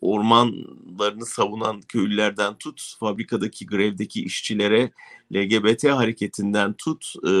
ormanlarını 0.00 1.26
savunan 1.26 1.80
köylülerden 1.80 2.54
tut, 2.54 2.96
fabrikadaki 3.00 3.66
grevdeki 3.66 4.24
işçilere, 4.24 4.90
LGBT 5.34 5.84
hareketinden 5.84 6.72
tut, 6.72 7.14
e, 7.26 7.32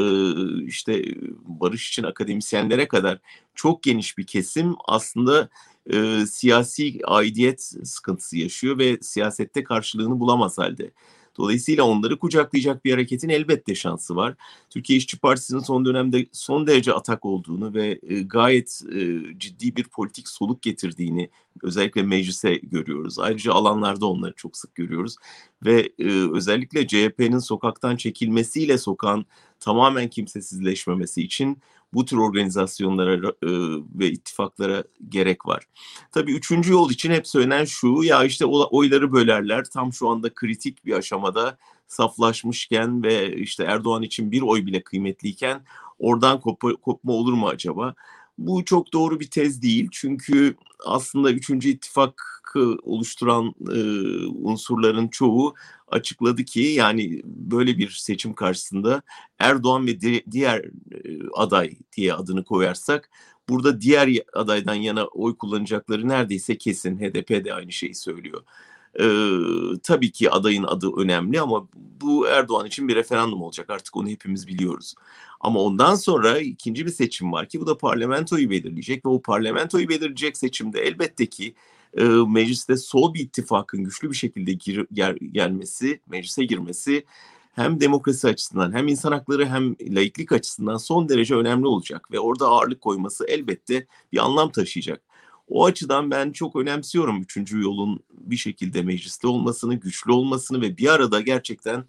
işte 0.64 1.04
barış 1.46 1.88
için 1.88 2.02
akademisyenlere 2.02 2.88
kadar 2.88 3.18
çok 3.54 3.82
geniş 3.82 4.18
bir 4.18 4.26
kesim 4.26 4.74
aslında 4.86 5.48
e, 5.92 6.26
siyasi 6.26 6.98
aidiyet 7.04 7.62
sıkıntısı 7.84 8.38
yaşıyor 8.38 8.78
ve 8.78 8.98
siyasette 9.00 9.64
karşılığını 9.64 10.20
bulamaz 10.20 10.58
halde. 10.58 10.90
Dolayısıyla 11.38 11.84
onları 11.84 12.18
kucaklayacak 12.18 12.84
bir 12.84 12.92
hareketin 12.92 13.28
elbette 13.28 13.74
şansı 13.74 14.16
var. 14.16 14.34
Türkiye 14.70 14.96
İşçi 14.96 15.18
Partisi'nin 15.18 15.60
son 15.60 15.84
dönemde 15.84 16.26
son 16.32 16.66
derece 16.66 16.92
atak 16.92 17.24
olduğunu 17.24 17.74
ve 17.74 17.98
e, 18.02 18.20
gayet 18.20 18.82
e, 18.94 19.18
ciddi 19.38 19.76
bir 19.76 19.84
politik 19.84 20.28
soluk 20.28 20.62
getirdiğini 20.62 21.30
özellikle 21.62 22.02
meclise 22.02 22.54
görüyoruz. 22.54 23.18
Ayrıca 23.18 23.52
alanlarda 23.52 24.06
onları 24.06 24.32
çok 24.36 24.56
sık 24.56 24.74
görüyoruz. 24.74 25.16
Ve 25.64 25.92
e, 25.98 26.04
özellikle 26.32 26.86
CHP'nin 26.86 27.38
sokaktan 27.38 27.96
çekilmesiyle 27.96 28.78
sokan 28.78 29.26
tamamen 29.60 30.08
kimsesizleşmemesi 30.08 31.22
için 31.22 31.58
bu 31.92 32.04
tür 32.04 32.16
organizasyonlara 32.16 33.28
e, 33.28 33.50
ve 33.94 34.10
ittifaklara 34.10 34.84
gerek 35.08 35.46
var. 35.46 35.64
Tabii 36.12 36.32
üçüncü 36.32 36.72
yol 36.72 36.90
için 36.90 37.10
hep 37.10 37.28
söylenen 37.28 37.64
şu 37.64 38.02
ya 38.02 38.24
işte 38.24 38.44
oyları 38.46 39.12
bölerler 39.12 39.64
tam 39.64 39.92
şu 39.92 40.08
anda 40.08 40.34
kritik 40.34 40.84
bir 40.84 40.92
aşamada 40.92 41.58
saflaşmışken 41.88 43.02
ve 43.02 43.36
işte 43.36 43.64
Erdoğan 43.64 44.02
için 44.02 44.32
bir 44.32 44.42
oy 44.42 44.66
bile 44.66 44.82
kıymetliyken 44.82 45.60
oradan 45.98 46.40
kopma, 46.40 46.72
kopma 46.72 47.12
olur 47.12 47.32
mu 47.32 47.48
acaba? 47.48 47.94
Bu 48.38 48.64
çok 48.64 48.92
doğru 48.92 49.20
bir 49.20 49.30
tez 49.30 49.62
değil 49.62 49.88
çünkü 49.92 50.56
aslında 50.84 51.32
üçüncü 51.32 51.68
ittifakı 51.68 52.76
oluşturan 52.82 53.54
e, 53.72 53.80
unsurların 54.26 55.08
çoğu 55.08 55.54
açıkladı 55.88 56.44
ki 56.44 56.60
yani 56.60 57.22
böyle 57.24 57.78
bir 57.78 57.90
seçim 57.90 58.34
karşısında 58.34 59.02
Erdoğan 59.38 59.86
ve 59.86 60.00
diğer 60.30 60.64
aday 61.34 61.74
diye 61.96 62.14
adını 62.14 62.44
koyarsak 62.44 63.10
burada 63.48 63.80
diğer 63.80 64.08
adaydan 64.32 64.74
yana 64.74 65.06
oy 65.06 65.36
kullanacakları 65.36 66.08
neredeyse 66.08 66.58
kesin. 66.58 66.98
HDP 67.00 67.44
de 67.44 67.54
aynı 67.54 67.72
şeyi 67.72 67.94
söylüyor. 67.94 68.42
Ee, 69.00 69.30
tabii 69.82 70.12
ki 70.12 70.30
adayın 70.30 70.62
adı 70.62 70.90
önemli 70.96 71.40
ama 71.40 71.68
bu 72.00 72.26
Erdoğan 72.26 72.66
için 72.66 72.88
bir 72.88 72.96
referandum 72.96 73.42
olacak 73.42 73.70
artık 73.70 73.96
onu 73.96 74.08
hepimiz 74.08 74.46
biliyoruz. 74.48 74.94
Ama 75.40 75.60
ondan 75.60 75.94
sonra 75.94 76.38
ikinci 76.38 76.86
bir 76.86 76.90
seçim 76.90 77.32
var 77.32 77.48
ki 77.48 77.60
bu 77.60 77.66
da 77.66 77.78
parlamentoyu 77.78 78.50
belirleyecek 78.50 79.06
ve 79.06 79.08
o 79.08 79.22
parlamentoyu 79.22 79.88
belirleyecek 79.88 80.36
seçimde 80.36 80.80
elbette 80.80 81.26
ki 81.26 81.54
e, 81.96 82.04
mecliste 82.04 82.76
sol 82.76 83.14
bir 83.14 83.20
ittifakın 83.20 83.84
güçlü 83.84 84.10
bir 84.10 84.16
şekilde 84.16 84.52
gir, 84.52 84.86
gel, 84.92 85.16
gelmesi, 85.32 86.00
meclise 86.06 86.44
girmesi 86.44 87.04
hem 87.52 87.80
demokrasi 87.80 88.28
açısından 88.28 88.72
hem 88.72 88.88
insan 88.88 89.12
hakları 89.12 89.46
hem 89.46 89.76
laiklik 89.80 90.32
açısından 90.32 90.76
son 90.76 91.08
derece 91.08 91.34
önemli 91.34 91.66
olacak 91.66 92.12
ve 92.12 92.20
orada 92.20 92.46
ağırlık 92.46 92.80
koyması 92.80 93.26
elbette 93.28 93.86
bir 94.12 94.18
anlam 94.18 94.52
taşıyacak. 94.52 95.07
O 95.48 95.64
açıdan 95.64 96.10
ben 96.10 96.32
çok 96.32 96.56
önemsiyorum 96.56 97.22
üçüncü 97.22 97.62
yolun 97.62 98.00
bir 98.10 98.36
şekilde 98.36 98.82
mecliste 98.82 99.26
olmasını, 99.26 99.74
güçlü 99.74 100.12
olmasını 100.12 100.60
ve 100.60 100.76
bir 100.76 100.88
arada 100.88 101.20
gerçekten 101.20 101.84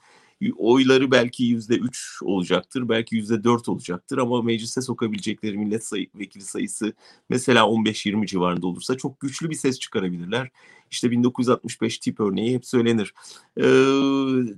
oyları 0.57 1.11
belki 1.11 1.43
yüzde 1.43 1.75
üç 1.75 2.17
olacaktır, 2.21 2.89
belki 2.89 3.15
yüzde 3.15 3.43
dört 3.43 3.69
olacaktır 3.69 4.17
ama 4.17 4.41
meclise 4.41 4.81
sokabilecekleri 4.81 5.57
millet 5.57 5.85
sayı, 5.85 6.07
vekili 6.15 6.43
sayısı 6.43 6.93
mesela 7.29 7.63
15-20 7.63 8.25
civarında 8.25 8.67
olursa 8.67 8.97
çok 8.97 9.19
güçlü 9.19 9.49
bir 9.49 9.55
ses 9.55 9.79
çıkarabilirler. 9.79 10.49
İşte 10.91 11.12
1965 11.12 11.98
tip 11.98 12.19
örneği 12.19 12.55
hep 12.55 12.65
söylenir. 12.65 13.13
Ee, 13.58 13.63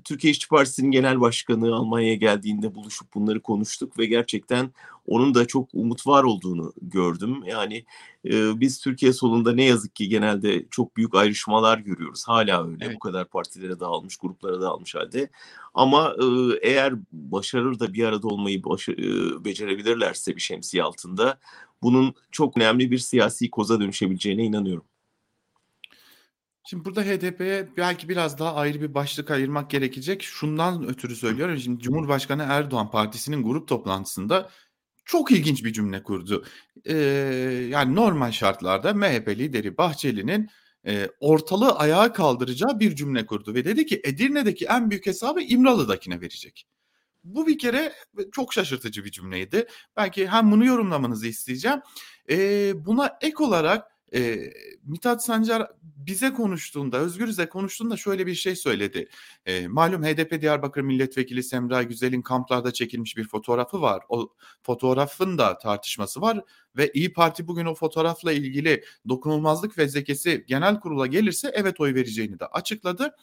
Türkiye 0.03 0.31
İşçi 0.31 0.47
Partisi'nin 0.47 0.91
genel 0.91 1.21
başkanı 1.21 1.75
Almanya'ya 1.75 2.15
geldiğinde 2.15 2.75
buluşup 2.75 3.13
bunları 3.13 3.41
konuştuk 3.41 3.99
ve 3.99 4.05
gerçekten 4.05 4.71
onun 5.07 5.33
da 5.33 5.47
çok 5.47 5.69
umut 5.73 6.07
var 6.07 6.23
olduğunu 6.23 6.73
gördüm. 6.81 7.43
Yani 7.45 7.85
e, 8.25 8.59
biz 8.59 8.79
Türkiye 8.79 9.13
solunda 9.13 9.53
ne 9.53 9.63
yazık 9.63 9.95
ki 9.95 10.09
genelde 10.09 10.65
çok 10.69 10.97
büyük 10.97 11.15
ayrışmalar 11.15 11.77
görüyoruz. 11.77 12.27
Hala 12.27 12.67
öyle 12.67 12.85
evet. 12.85 12.95
bu 12.95 12.99
kadar 12.99 13.29
partilere 13.29 13.79
dağılmış, 13.79 14.17
gruplara 14.17 14.61
dağılmış 14.61 14.95
halde. 14.95 15.29
Ama 15.73 16.15
e, 16.21 16.25
eğer 16.69 16.93
başarır 17.11 17.79
da 17.79 17.93
bir 17.93 18.03
arada 18.03 18.27
olmayı 18.27 18.63
başa, 18.63 18.91
e, 18.91 18.97
becerebilirlerse 19.45 20.35
bir 20.35 20.41
şemsiye 20.41 20.83
altında 20.83 21.39
bunun 21.81 22.13
çok 22.31 22.57
önemli 22.57 22.91
bir 22.91 22.97
siyasi 22.97 23.49
koza 23.49 23.79
dönüşebileceğine 23.79 24.43
inanıyorum. 24.43 24.83
Şimdi 26.63 26.85
burada 26.85 27.01
HDP'ye 27.01 27.69
belki 27.77 28.09
biraz 28.09 28.39
daha 28.39 28.55
ayrı 28.55 28.81
bir 28.81 28.93
başlık 28.93 29.31
ayırmak 29.31 29.69
gerekecek. 29.69 30.23
Şundan 30.23 30.87
ötürü 30.87 31.15
söylüyorum. 31.15 31.57
Şimdi 31.57 31.83
Cumhurbaşkanı 31.83 32.45
Erdoğan 32.49 32.91
Partisi'nin 32.91 33.43
grup 33.43 33.67
toplantısında 33.67 34.49
çok 35.05 35.31
ilginç 35.31 35.63
bir 35.63 35.73
cümle 35.73 36.03
kurdu. 36.03 36.45
Ee, 36.85 36.95
yani 37.69 37.95
normal 37.95 38.31
şartlarda 38.31 38.93
MHP 38.93 39.27
lideri 39.27 39.77
Bahçeli'nin 39.77 40.49
e, 40.87 41.09
ortalığı 41.19 41.75
ayağa 41.75 42.13
kaldıracağı 42.13 42.79
bir 42.79 42.95
cümle 42.95 43.25
kurdu 43.25 43.53
ve 43.53 43.65
dedi 43.65 43.85
ki 43.85 44.01
Edirne'deki 44.03 44.65
en 44.65 44.89
büyük 44.89 45.05
hesabı 45.05 45.41
İmralı'dakine 45.41 46.21
verecek. 46.21 46.67
Bu 47.23 47.47
bir 47.47 47.57
kere 47.57 47.93
çok 48.31 48.53
şaşırtıcı 48.53 49.05
bir 49.05 49.11
cümleydi. 49.11 49.67
Belki 49.97 50.27
hem 50.27 50.51
bunu 50.51 50.65
yorumlamanızı 50.65 51.27
isteyeceğim. 51.27 51.79
Ee, 52.29 52.73
buna 52.85 53.17
ek 53.21 53.43
olarak 53.43 53.90
e, 54.15 54.53
Mithat 54.83 55.25
Sancar 55.25 55.71
bize 55.81 56.33
konuştuğunda, 56.33 56.97
Özgürüz'e 56.97 57.49
konuştuğunda 57.49 57.97
şöyle 57.97 58.27
bir 58.27 58.35
şey 58.35 58.55
söyledi. 58.55 59.07
E, 59.45 59.67
malum 59.67 60.03
HDP 60.03 60.41
Diyarbakır 60.41 60.81
Milletvekili 60.81 61.43
Semra 61.43 61.83
Güzel'in 61.83 62.21
kamplarda 62.21 62.73
çekilmiş 62.73 63.17
bir 63.17 63.27
fotoğrafı 63.27 63.81
var. 63.81 64.03
O 64.09 64.29
fotoğrafın 64.63 65.37
da 65.37 65.57
tartışması 65.57 66.21
var 66.21 66.41
ve 66.77 66.91
İyi 66.93 67.13
Parti 67.13 67.47
bugün 67.47 67.65
o 67.65 67.75
fotoğrafla 67.75 68.31
ilgili 68.31 68.83
dokunulmazlık 69.09 69.75
fezlekesi 69.75 70.45
genel 70.47 70.79
kurula 70.79 71.07
gelirse 71.07 71.51
evet 71.53 71.79
oy 71.79 71.93
vereceğini 71.93 72.39
de 72.39 72.45
açıkladı. 72.45 73.15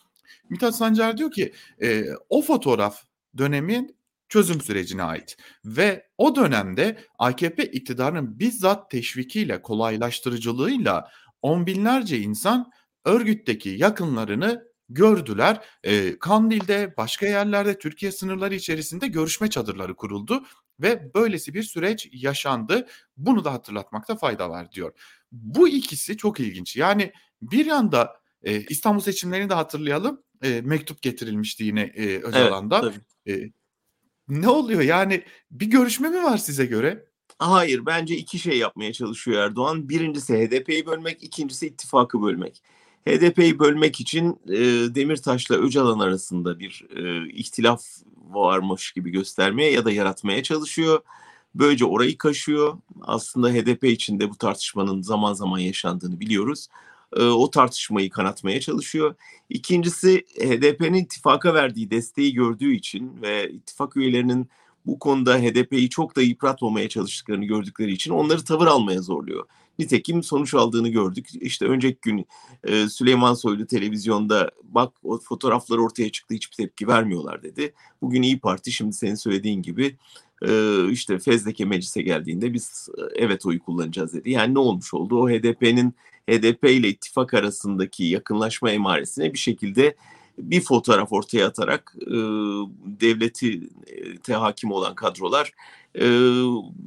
Mithat 0.50 0.76
Sancar 0.76 1.18
diyor 1.18 1.30
ki 1.30 1.52
e, 1.82 2.04
o 2.28 2.42
fotoğraf 2.42 3.02
dönemin 3.38 3.97
çözüm 4.28 4.60
sürecine 4.60 5.02
ait 5.02 5.36
ve 5.64 6.08
o 6.18 6.36
dönemde 6.36 6.98
AKP 7.18 7.64
iktidarının 7.64 8.38
bizzat 8.38 8.90
teşvikiyle, 8.90 9.62
kolaylaştırıcılığıyla 9.62 11.08
on 11.42 11.66
binlerce 11.66 12.18
insan 12.18 12.70
örgütteki 13.04 13.68
yakınlarını 13.68 14.68
gördüler. 14.88 15.64
E, 15.84 16.18
Kandil'de, 16.18 16.94
başka 16.96 17.26
yerlerde 17.26 17.78
Türkiye 17.78 18.12
sınırları 18.12 18.54
içerisinde 18.54 19.06
görüşme 19.06 19.50
çadırları 19.50 19.96
kuruldu 19.96 20.44
ve 20.80 21.14
böylesi 21.14 21.54
bir 21.54 21.62
süreç 21.62 22.08
yaşandı. 22.12 22.86
Bunu 23.16 23.44
da 23.44 23.52
hatırlatmakta 23.52 24.16
fayda 24.16 24.50
var 24.50 24.72
diyor. 24.72 24.92
Bu 25.32 25.68
ikisi 25.68 26.16
çok 26.16 26.40
ilginç. 26.40 26.76
Yani 26.76 27.12
bir 27.42 27.66
yanda 27.66 28.20
e, 28.42 28.60
İstanbul 28.60 29.00
seçimlerini 29.00 29.50
de 29.50 29.54
hatırlayalım. 29.54 30.22
E, 30.42 30.60
mektup 30.60 31.02
getirilmişti 31.02 31.64
yine 31.64 31.80
e, 31.80 32.18
Öcalan'dan. 32.18 32.92
Evet, 33.26 33.40
e, 33.40 33.52
ne 34.28 34.48
oluyor 34.48 34.80
yani 34.80 35.24
bir 35.50 35.66
görüşme 35.66 36.08
mi 36.08 36.22
var 36.22 36.38
size 36.38 36.66
göre? 36.66 37.04
Hayır 37.38 37.86
bence 37.86 38.16
iki 38.16 38.38
şey 38.38 38.58
yapmaya 38.58 38.92
çalışıyor 38.92 39.42
Erdoğan. 39.42 39.88
Birincisi 39.88 40.34
HDP'yi 40.34 40.86
bölmek, 40.86 41.22
ikincisi 41.22 41.66
ittifakı 41.66 42.22
bölmek. 42.22 42.62
HDP'yi 43.08 43.58
bölmek 43.58 44.00
için 44.00 44.40
e, 44.48 44.94
Demirtaş'la 44.94 45.56
Öcalan 45.56 45.98
arasında 45.98 46.58
bir 46.58 46.86
e, 46.96 47.28
ihtilaf 47.32 47.82
varmış 48.16 48.92
gibi 48.92 49.10
göstermeye 49.10 49.72
ya 49.72 49.84
da 49.84 49.90
yaratmaya 49.90 50.42
çalışıyor. 50.42 51.00
Böylece 51.54 51.84
orayı 51.84 52.18
kaşıyor. 52.18 52.78
Aslında 53.02 53.50
HDP 53.50 53.84
içinde 53.84 54.30
bu 54.30 54.36
tartışmanın 54.36 55.02
zaman 55.02 55.32
zaman 55.32 55.58
yaşandığını 55.58 56.20
biliyoruz. 56.20 56.68
E, 57.16 57.22
o 57.24 57.50
tartışmayı 57.50 58.10
kanatmaya 58.10 58.60
çalışıyor. 58.60 59.14
İkincisi 59.48 60.24
HDP'nin 60.40 60.94
ittifaka 60.94 61.54
verdiği 61.54 61.90
desteği 61.90 62.34
gördüğü 62.34 62.74
için 62.74 63.22
ve 63.22 63.50
ittifak 63.50 63.96
üyelerinin 63.96 64.48
bu 64.86 64.98
konuda 64.98 65.38
HDP'yi 65.38 65.90
çok 65.90 66.16
da 66.16 66.22
yıpratmamaya 66.22 66.88
çalıştıklarını 66.88 67.44
gördükleri 67.44 67.92
için 67.92 68.10
onları 68.10 68.44
tavır 68.44 68.66
almaya 68.66 69.02
zorluyor. 69.02 69.46
Nitekim 69.78 70.22
sonuç 70.22 70.54
aldığını 70.54 70.88
gördük. 70.88 71.28
İşte 71.40 71.66
önceki 71.66 71.98
gün 72.02 72.26
e, 72.64 72.88
Süleyman 72.88 73.34
Soylu 73.34 73.66
televizyonda 73.66 74.50
bak 74.62 74.92
o 75.02 75.18
fotoğraflar 75.18 75.78
ortaya 75.78 76.12
çıktı 76.12 76.34
hiçbir 76.34 76.56
tepki 76.56 76.88
vermiyorlar 76.88 77.42
dedi. 77.42 77.74
Bugün 78.02 78.22
İyi 78.22 78.40
Parti 78.40 78.72
şimdi 78.72 78.92
senin 78.92 79.14
söylediğin 79.14 79.62
gibi 79.62 79.96
e, 80.48 80.82
işte 80.90 81.18
fezleke 81.18 81.64
meclise 81.64 82.02
geldiğinde 82.02 82.54
biz 82.54 82.88
e, 82.98 83.02
evet 83.14 83.46
oyu 83.46 83.60
kullanacağız 83.62 84.14
dedi. 84.14 84.30
Yani 84.30 84.54
ne 84.54 84.58
olmuş 84.58 84.94
oldu? 84.94 85.22
O 85.22 85.30
HDP'nin 85.30 85.94
HDP 86.28 86.64
ile 86.64 86.88
ittifak 86.88 87.34
arasındaki 87.34 88.04
yakınlaşma 88.04 88.70
emaresine 88.70 89.32
bir 89.32 89.38
şekilde 89.38 89.96
bir 90.38 90.60
fotoğraf 90.60 91.12
ortaya 91.12 91.46
atarak 91.46 91.94
e, 92.00 92.16
devleti 93.00 93.68
e, 94.28 94.32
hakim 94.32 94.72
olan 94.72 94.94
kadrolar 94.94 95.52
e, 95.94 96.06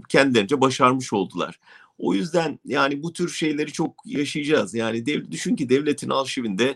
kendilerince 0.10 0.62
başarmış 0.62 1.14
oldular. 1.14 1.60
O 2.00 2.14
yüzden 2.14 2.60
yani 2.66 3.04
bu 3.04 3.14
tür 3.14 3.30
şeyleri 3.30 3.72
çok 3.72 3.96
yaşayacağız. 4.06 4.74
Yani 4.74 5.06
dev, 5.06 5.32
düşün 5.32 5.56
ki 5.56 5.70
devletin 5.70 6.10
arşivinde 6.10 6.76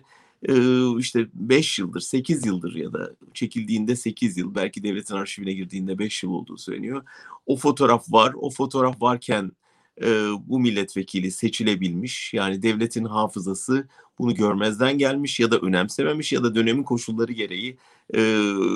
e, 0.49 0.53
işte 0.99 1.27
5 1.33 1.79
yıldır, 1.79 2.01
8 2.01 2.45
yıldır 2.45 2.75
ya 2.75 2.93
da 2.93 3.11
çekildiğinde 3.33 3.95
8 3.95 4.37
yıl, 4.37 4.55
belki 4.55 4.83
devletin 4.83 5.15
arşivine 5.15 5.53
girdiğinde 5.53 5.99
5 5.99 6.23
yıl 6.23 6.31
olduğu 6.31 6.57
söyleniyor. 6.57 7.03
O 7.45 7.57
fotoğraf 7.57 8.11
var. 8.11 8.33
O 8.35 8.49
fotoğraf 8.49 9.01
varken 9.01 9.51
e, 10.01 10.07
bu 10.47 10.59
milletvekili 10.59 11.31
seçilebilmiş. 11.31 12.33
Yani 12.33 12.61
devletin 12.61 13.05
hafızası 13.05 13.87
bunu 14.19 14.35
görmezden 14.35 14.97
gelmiş 14.97 15.39
ya 15.39 15.51
da 15.51 15.59
önemsememiş 15.59 16.33
ya 16.33 16.43
da 16.43 16.55
dönemin 16.55 16.83
koşulları 16.83 17.33
gereği 17.33 17.77
e, 18.15 18.19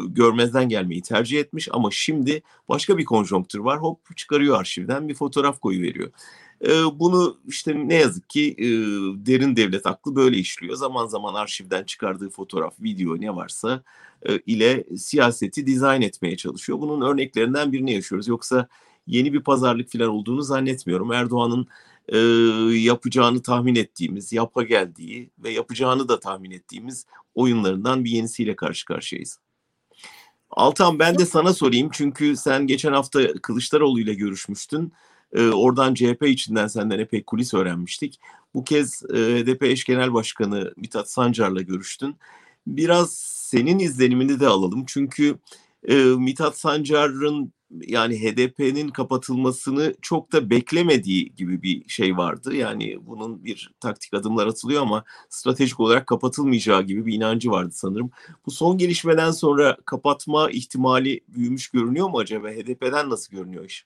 görmezden 0.08 0.70
gelmeyi 0.70 1.02
tercih 1.02 1.40
etmiş. 1.40 1.68
Ama 1.72 1.90
şimdi 1.92 2.42
başka 2.70 2.98
bir 2.98 3.06
konjonktür 3.06 3.60
var. 3.60 3.82
Hop 3.82 4.18
çıkarıyor 4.18 4.60
arşivden 4.60 5.08
bir 5.08 5.16
fotoğraf 5.16 5.60
koyu. 5.60 6.10
E, 6.66 7.00
bunu 7.00 7.38
işte 7.48 7.88
ne 7.88 7.96
yazık 7.96 8.30
ki 8.30 8.56
e, 8.58 8.68
derin 9.26 9.56
devlet 9.56 9.86
aklı 9.86 10.16
böyle 10.16 10.38
işliyor. 10.38 10.76
Zaman 10.76 11.06
zaman 11.06 11.34
arşivden 11.34 11.84
çıkardığı 11.84 12.30
fotoğraf, 12.30 12.74
video 12.80 13.22
ne 13.22 13.36
varsa 13.36 13.84
e, 14.30 14.40
ile 14.40 14.84
siyaseti 14.98 15.68
dizayn 15.68 16.02
etmeye 16.02 16.38
çalışıyor. 16.38 16.80
Bunun 16.82 17.02
örneklerinden 17.02 17.72
birini 17.72 17.94
yaşıyoruz. 17.94 18.28
Yoksa 18.28 18.68
yeni 19.10 19.34
bir 19.34 19.40
pazarlık 19.40 19.92
falan 19.92 20.10
olduğunu 20.10 20.42
zannetmiyorum. 20.42 21.12
Erdoğan'ın 21.12 21.68
e, 22.08 22.18
yapacağını 22.78 23.42
tahmin 23.42 23.76
ettiğimiz, 23.76 24.34
yapa 24.34 24.64
geldiği 24.64 25.30
ve 25.40 25.50
yapacağını 25.50 26.10
da 26.10 26.20
tahmin 26.20 26.52
ettiğimiz 26.52 27.06
oyunlarından 27.36 28.06
bir 28.06 28.12
yenisiyle 28.12 28.56
karşı 28.56 28.86
karşıyayız. 28.86 29.40
Altan 30.52 31.00
ben 31.00 31.18
de 31.18 31.26
sana 31.26 31.54
sorayım 31.54 31.90
çünkü 31.92 32.36
sen 32.38 32.68
geçen 32.68 32.94
hafta 32.94 33.34
Kılıçdaroğlu 33.34 34.00
ile 34.00 34.14
görüşmüştün. 34.14 34.94
E, 35.34 35.48
oradan 35.48 35.94
CHP 35.94 36.24
içinden 36.28 36.68
senden 36.68 37.00
epey 37.00 37.24
kulis 37.24 37.54
öğrenmiştik. 37.54 38.20
Bu 38.54 38.64
kez 38.64 39.04
e, 39.04 39.18
HDP 39.18 39.64
eş 39.64 39.84
genel 39.84 40.14
başkanı 40.14 40.74
Mithat 40.78 41.12
Sancar'la 41.12 41.62
görüştün. 41.62 42.16
Biraz 42.68 43.14
senin 43.50 43.80
izlenimini 43.80 44.40
de 44.40 44.48
alalım 44.48 44.84
çünkü 44.88 45.38
e, 45.88 45.96
Mithat 45.96 46.58
Sancar'ın 46.58 47.54
yani 47.88 48.18
HDP'nin 48.22 48.90
kapatılmasını 48.90 49.94
çok 50.02 50.32
da 50.32 50.50
beklemediği 50.50 51.36
gibi 51.36 51.62
bir 51.62 51.90
şey 51.90 52.18
vardı. 52.18 52.56
Yani 52.56 52.98
bunun 53.06 53.44
bir 53.46 53.72
taktik 53.80 54.14
adımlar 54.14 54.48
atılıyor 54.48 54.82
ama 54.82 55.04
stratejik 55.30 55.80
olarak 55.80 56.08
kapatılmayacağı 56.08 56.84
gibi 56.84 57.06
bir 57.06 57.14
inancı 57.14 57.52
vardı 57.52 57.72
sanırım. 57.74 58.12
Bu 58.46 58.52
son 58.52 58.78
gelişmeden 58.78 59.32
sonra 59.32 59.78
kapatma 59.86 60.52
ihtimali 60.52 61.22
büyümüş 61.28 61.70
görünüyor 61.70 62.10
mu 62.10 62.18
acaba? 62.20 62.50
HDP'den 62.50 63.10
nasıl 63.10 63.36
görünüyor 63.36 63.66
iş? 63.66 63.86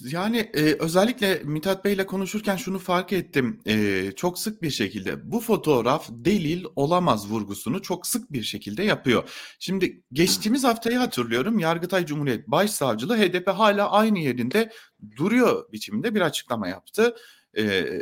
Yani, 0.00 0.50
eee, 0.54 0.76
özellikle 0.80 1.40
Mithat 1.44 1.84
Bey'le 1.84 2.06
konuşurken 2.06 2.56
şunu 2.56 2.78
fark 2.78 3.12
ettim, 3.12 3.60
eee, 3.66 4.12
çok 4.16 4.38
sık 4.38 4.62
bir 4.62 4.70
şekilde 4.70 5.30
bu 5.32 5.40
fotoğraf 5.40 6.06
delil 6.10 6.64
olamaz 6.76 7.30
vurgusunu 7.30 7.82
çok 7.82 8.06
sık 8.06 8.32
bir 8.32 8.42
şekilde 8.42 8.82
yapıyor. 8.82 9.30
Şimdi 9.58 10.02
geçtiğimiz 10.12 10.64
haftayı 10.64 10.96
hatırlıyorum. 10.98 11.58
Yargıtay 11.58 12.06
Cumhuriyet 12.06 12.48
Başsavcılığı 12.48 13.16
HDP 13.18 13.50
hala 13.50 13.90
aynı 13.90 14.18
yerinde 14.18 14.72
duruyor 15.16 15.72
biçiminde 15.72 16.14
bir 16.14 16.20
açıklama 16.20 16.68
yaptı. 16.68 17.14
Eee 17.56 18.00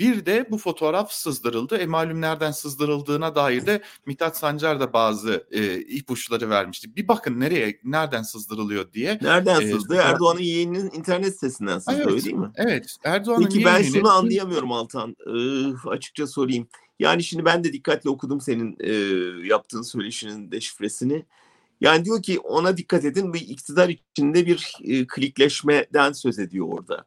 bir 0.00 0.26
de 0.26 0.46
bu 0.50 0.58
fotoğraf 0.58 1.12
sızdırıldı. 1.12 1.76
E 1.76 1.86
malum 1.86 2.20
nereden 2.20 2.50
sızdırıldığına 2.50 3.34
dair 3.34 3.66
de 3.66 3.82
Mithat 4.06 4.38
Sancar 4.38 4.80
da 4.80 4.92
bazı 4.92 5.46
e, 5.50 5.80
ipuçları 5.80 6.50
vermişti. 6.50 6.96
Bir 6.96 7.08
bakın 7.08 7.40
nereye, 7.40 7.80
nereden 7.84 8.22
sızdırılıyor 8.22 8.92
diye. 8.92 9.18
Nereden 9.22 9.60
e, 9.60 9.72
sızdı? 9.72 9.94
Erdoğan'ın 9.94 10.40
yeğeninin 10.40 10.90
internet 10.90 11.34
sitesinden 11.34 11.78
sızdı 11.78 11.92
evet, 11.96 12.06
öyle 12.06 12.24
değil 12.24 12.36
mi? 12.36 12.50
Evet. 12.56 12.96
Erdoğan'ın 13.04 13.44
Peki 13.44 13.64
ben 13.64 13.82
şunu 13.82 14.10
anlayamıyorum 14.10 14.72
Altan. 14.72 15.16
Ee, 15.26 15.88
açıkça 15.88 16.26
sorayım. 16.26 16.68
Yani 16.98 17.24
şimdi 17.24 17.44
ben 17.44 17.64
de 17.64 17.72
dikkatli 17.72 18.10
okudum 18.10 18.40
senin 18.40 18.76
e, 18.80 18.92
yaptığın 19.46 19.82
söyleşinin 19.82 20.50
deşifresini. 20.50 21.24
Yani 21.80 22.04
diyor 22.04 22.22
ki 22.22 22.38
ona 22.38 22.76
dikkat 22.76 23.04
edin 23.04 23.34
bir 23.34 23.40
iktidar 23.40 23.88
içinde 23.88 24.46
bir 24.46 24.76
e, 24.84 25.06
klikleşmeden 25.06 26.12
söz 26.12 26.38
ediyor 26.38 26.66
orada. 26.70 27.04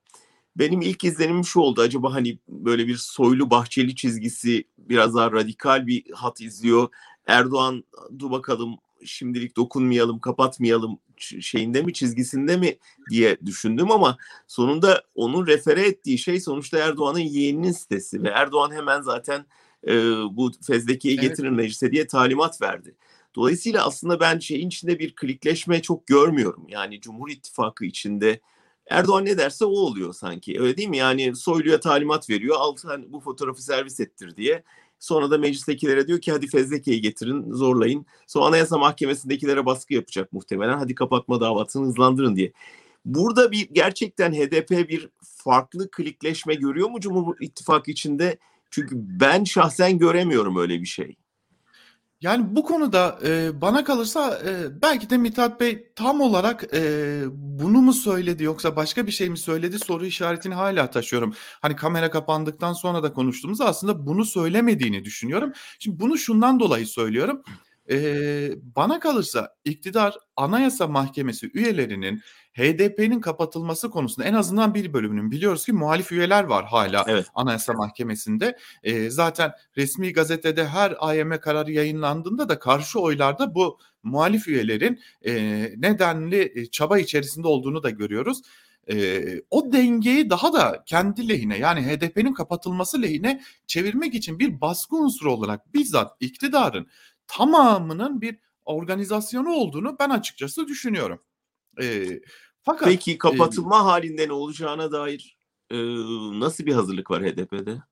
Benim 0.56 0.82
ilk 0.82 1.04
izlenimim 1.04 1.46
şu 1.46 1.60
oldu. 1.60 1.82
Acaba 1.82 2.14
hani 2.14 2.38
böyle 2.48 2.88
bir 2.88 2.96
soylu 2.96 3.50
bahçeli 3.50 3.96
çizgisi 3.96 4.64
biraz 4.78 5.16
daha 5.16 5.32
radikal 5.32 5.88
bir 5.88 6.12
hat 6.14 6.42
izliyor. 6.42 6.88
Erdoğan 7.28 7.84
dur 8.20 8.32
bakalım 8.32 8.78
şimdilik 9.06 9.56
dokunmayalım, 9.56 10.20
kapatmayalım 10.20 11.00
şeyinde 11.18 11.82
mi 11.82 11.94
çizgisinde 11.94 12.58
mi 12.58 12.78
diye 13.10 13.38
düşündüm 13.46 13.92
ama 13.92 14.18
sonunda 14.48 15.04
onun 15.16 15.48
refere 15.48 15.88
ettiği 15.88 16.18
şey 16.18 16.40
sonuçta 16.40 16.78
Erdoğan'ın 16.78 17.20
yeğeninin 17.20 17.72
sitesi 17.72 18.24
ve 18.24 18.30
Erdoğan 18.30 18.72
hemen 18.72 19.02
zaten 19.02 19.46
e, 19.88 19.94
bu 20.32 20.52
fezlekeyi 20.68 21.20
evet. 21.20 21.30
getirin 21.30 21.54
meclise 21.54 21.92
diye 21.92 22.08
talimat 22.08 22.62
verdi. 22.62 22.96
Dolayısıyla 23.36 23.86
aslında 23.86 24.20
ben 24.20 24.40
şeyin 24.40 24.68
içinde 24.68 25.00
bir 25.00 25.16
klikleşme 25.16 25.82
çok 25.82 26.08
görmüyorum. 26.08 26.66
Yani 26.68 27.02
Cumhur 27.02 27.30
İttifakı 27.30 27.86
içinde 27.86 28.40
Erdoğan 28.90 29.26
ne 29.26 29.38
derse 29.38 29.66
o 29.66 29.70
oluyor 29.70 30.14
sanki. 30.14 30.62
Öyle 30.62 30.78
değil 30.78 30.90
mi? 30.90 30.98
Yani 30.98 31.36
Soylu'ya 31.36 31.80
talimat 31.80 32.30
veriyor. 32.30 32.56
Al 32.60 32.76
sen 32.76 33.06
bu 33.14 33.20
fotoğrafı 33.20 33.64
servis 33.64 34.00
ettir 34.00 34.36
diye. 34.36 34.64
Sonra 35.00 35.32
da 35.32 35.38
meclistekilere 35.38 36.08
diyor 36.08 36.22
ki 36.22 36.32
hadi 36.32 36.48
fezlekeyi 36.48 37.02
getirin 37.02 37.52
zorlayın. 37.52 38.06
Sonra 38.28 38.46
anayasa 38.46 38.78
mahkemesindekilere 38.78 39.66
baskı 39.66 39.94
yapacak 39.94 40.34
muhtemelen. 40.34 40.78
Hadi 40.78 40.96
kapatma 40.96 41.42
davasını 41.42 41.88
hızlandırın 41.88 42.36
diye. 42.36 42.52
Burada 43.06 43.52
bir 43.52 43.70
gerçekten 43.72 44.34
HDP 44.34 44.90
bir 44.90 45.10
farklı 45.22 45.92
klikleşme 45.92 46.56
görüyor 46.56 46.90
mu 46.90 47.00
Cumhur 47.00 47.36
İttifakı 47.42 47.92
içinde? 47.92 48.38
Çünkü 48.72 48.96
ben 48.96 49.44
şahsen 49.44 49.98
göremiyorum 49.98 50.58
öyle 50.58 50.82
bir 50.82 50.86
şey. 50.86 51.16
Yani 52.24 52.56
bu 52.56 52.64
konuda 52.64 53.20
e, 53.26 53.62
bana 53.62 53.84
kalırsa 53.84 54.40
e, 54.46 54.82
belki 54.82 55.10
de 55.10 55.18
Mithat 55.18 55.60
Bey 55.60 55.92
tam 55.96 56.22
olarak 56.22 56.64
e, 56.74 57.22
bunu 57.32 57.82
mu 57.82 57.94
söyledi 57.94 58.44
yoksa 58.44 58.76
başka 58.76 59.08
bir 59.08 59.12
şey 59.12 59.30
mi 59.30 59.38
söyledi 59.38 59.80
soru 59.80 60.06
işaretini 60.06 60.54
hala 60.54 60.90
taşıyorum. 60.90 61.34
Hani 61.62 61.76
kamera 61.76 62.12
kapandıktan 62.12 62.74
sonra 62.74 63.04
da 63.04 63.14
konuştuğumuz 63.14 63.62
aslında 63.62 64.06
bunu 64.06 64.26
söylemediğini 64.26 65.06
düşünüyorum. 65.06 65.52
Şimdi 65.80 66.00
bunu 66.00 66.18
şundan 66.18 66.60
dolayı 66.60 66.88
söylüyorum. 66.88 67.44
E, 67.90 68.50
bana 68.76 69.00
kalırsa 69.00 69.56
iktidar 69.66 70.18
Anayasa 70.36 70.88
Mahkemesi 70.88 71.52
üyelerinin 71.54 72.22
HDP'nin 72.54 73.22
kapatılması 73.22 73.90
konusunda 73.90 74.28
en 74.28 74.34
azından 74.34 74.74
bir 74.74 74.94
bölümünün 74.94 75.32
biliyoruz 75.32 75.66
ki 75.66 75.74
muhalif 75.74 76.12
üyeler 76.12 76.44
var 76.44 76.66
hala 76.66 77.06
evet. 77.08 77.26
Anayasa 77.36 77.74
Mahkemesi'nde. 77.74 78.58
E, 78.84 79.10
zaten 79.10 79.52
resmi 79.78 80.14
gazetede 80.14 80.68
her 80.68 80.96
AYM 81.00 81.40
kararı 81.40 81.72
yayınlandığında 81.72 82.50
da 82.50 82.60
karşı 82.60 83.00
oylarda 83.00 83.56
bu 83.56 83.80
muhalif 84.04 84.48
üyelerin 84.48 85.00
e, 85.26 85.34
nedenli 85.78 86.70
çaba 86.72 87.00
içerisinde 87.00 87.48
olduğunu 87.48 87.84
da 87.84 87.90
görüyoruz. 87.90 88.42
E, 88.92 89.24
o 89.52 89.72
dengeyi 89.74 90.30
daha 90.30 90.54
da 90.54 90.84
kendi 90.86 91.30
lehine 91.30 91.58
yani 91.58 91.82
HDP'nin 91.82 92.34
kapatılması 92.34 93.02
lehine 93.02 93.42
çevirmek 93.68 94.14
için 94.14 94.40
bir 94.40 94.62
baskı 94.62 94.96
unsuru 94.96 95.34
olarak 95.34 95.74
bizzat 95.74 96.18
iktidarın 96.20 96.88
tamamının 97.28 98.22
bir 98.22 98.40
organizasyonu 98.66 99.50
olduğunu 99.50 99.96
ben 100.00 100.10
açıkçası 100.10 100.68
düşünüyorum. 100.68 101.20
E, 101.82 102.08
fakat 102.62 102.88
Peki 102.88 103.18
kapatılma 103.18 103.78
e, 103.78 103.82
halinde 103.82 104.28
ne 104.28 104.34
olacağına 104.34 104.92
dair 104.92 105.38
e, 105.72 105.78
nasıl 106.40 106.66
bir 106.66 106.74
hazırlık 106.74 107.12
var 107.12 107.24
HDP'de? 107.24 107.84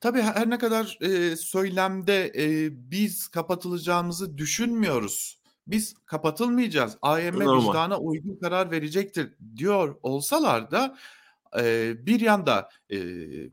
Tabii 0.00 0.22
her 0.22 0.50
ne 0.50 0.58
kadar 0.58 0.98
e, 1.00 1.36
söylemde 1.36 2.32
e, 2.36 2.68
biz 2.90 3.28
kapatılacağımızı 3.28 4.38
düşünmüyoruz. 4.38 5.40
Biz 5.66 5.94
kapatılmayacağız. 6.06 6.96
AYM 7.02 7.40
Normal. 7.40 7.68
vicdana 7.68 7.98
uygun 7.98 8.36
karar 8.36 8.70
verecektir 8.70 9.34
diyor 9.56 9.96
olsalar 10.02 10.70
da 10.70 10.98
e, 11.58 11.92
bir 12.06 12.20
yanda 12.20 12.68
e, 12.90 12.98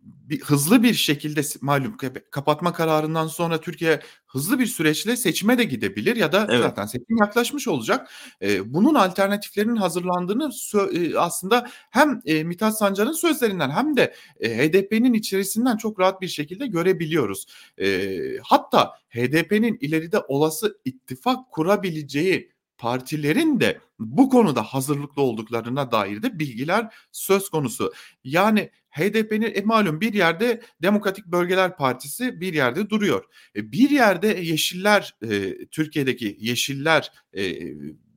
bir, 0.01 0.41
hızlı 0.41 0.83
bir 0.83 0.93
şekilde 0.93 1.41
malum 1.61 1.97
kapatma 2.31 2.73
kararından 2.73 3.27
sonra 3.27 3.61
Türkiye 3.61 3.99
hızlı 4.27 4.59
bir 4.59 4.65
süreçle 4.65 5.17
seçime 5.17 5.57
de 5.57 5.63
gidebilir 5.63 6.15
ya 6.15 6.31
da 6.31 6.47
evet. 6.49 6.63
zaten 6.63 6.85
seçim 6.85 7.17
yaklaşmış 7.17 7.67
olacak. 7.67 8.09
E, 8.41 8.73
bunun 8.73 8.95
alternatiflerinin 8.95 9.75
hazırlandığını 9.75 10.51
e, 10.93 11.17
aslında 11.17 11.69
hem 11.89 12.21
e, 12.25 12.43
Mithat 12.43 12.77
Sancar'ın 12.77 13.11
sözlerinden 13.11 13.69
hem 13.69 13.97
de 13.97 14.13
e, 14.39 14.57
HDP'nin 14.57 15.13
içerisinden 15.13 15.77
çok 15.77 15.99
rahat 15.99 16.21
bir 16.21 16.27
şekilde 16.27 16.67
görebiliyoruz. 16.67 17.45
E, 17.77 18.17
hatta 18.43 18.93
HDP'nin 19.09 19.77
ileride 19.81 20.19
olası 20.19 20.79
ittifak 20.85 21.51
kurabileceği 21.51 22.56
partilerin 22.77 23.59
de 23.59 23.79
bu 23.99 24.29
konuda 24.29 24.63
hazırlıklı 24.63 25.21
olduklarına 25.21 25.91
dair 25.91 26.23
de 26.23 26.39
bilgiler 26.39 26.93
söz 27.11 27.49
konusu. 27.49 27.93
Yani 28.23 28.69
HDP'nin 28.89 29.53
e, 29.55 29.61
malum 29.61 30.01
bir 30.01 30.13
yerde 30.13 30.61
Demokratik 30.81 31.25
Bölgeler 31.25 31.77
Partisi 31.77 32.41
bir 32.41 32.53
yerde 32.53 32.89
duruyor. 32.89 33.23
E, 33.55 33.71
bir 33.71 33.89
yerde 33.89 34.27
Yeşiller, 34.27 35.15
e, 35.29 35.65
Türkiye'deki 35.65 36.37
Yeşiller 36.39 37.11
e, 37.37 37.43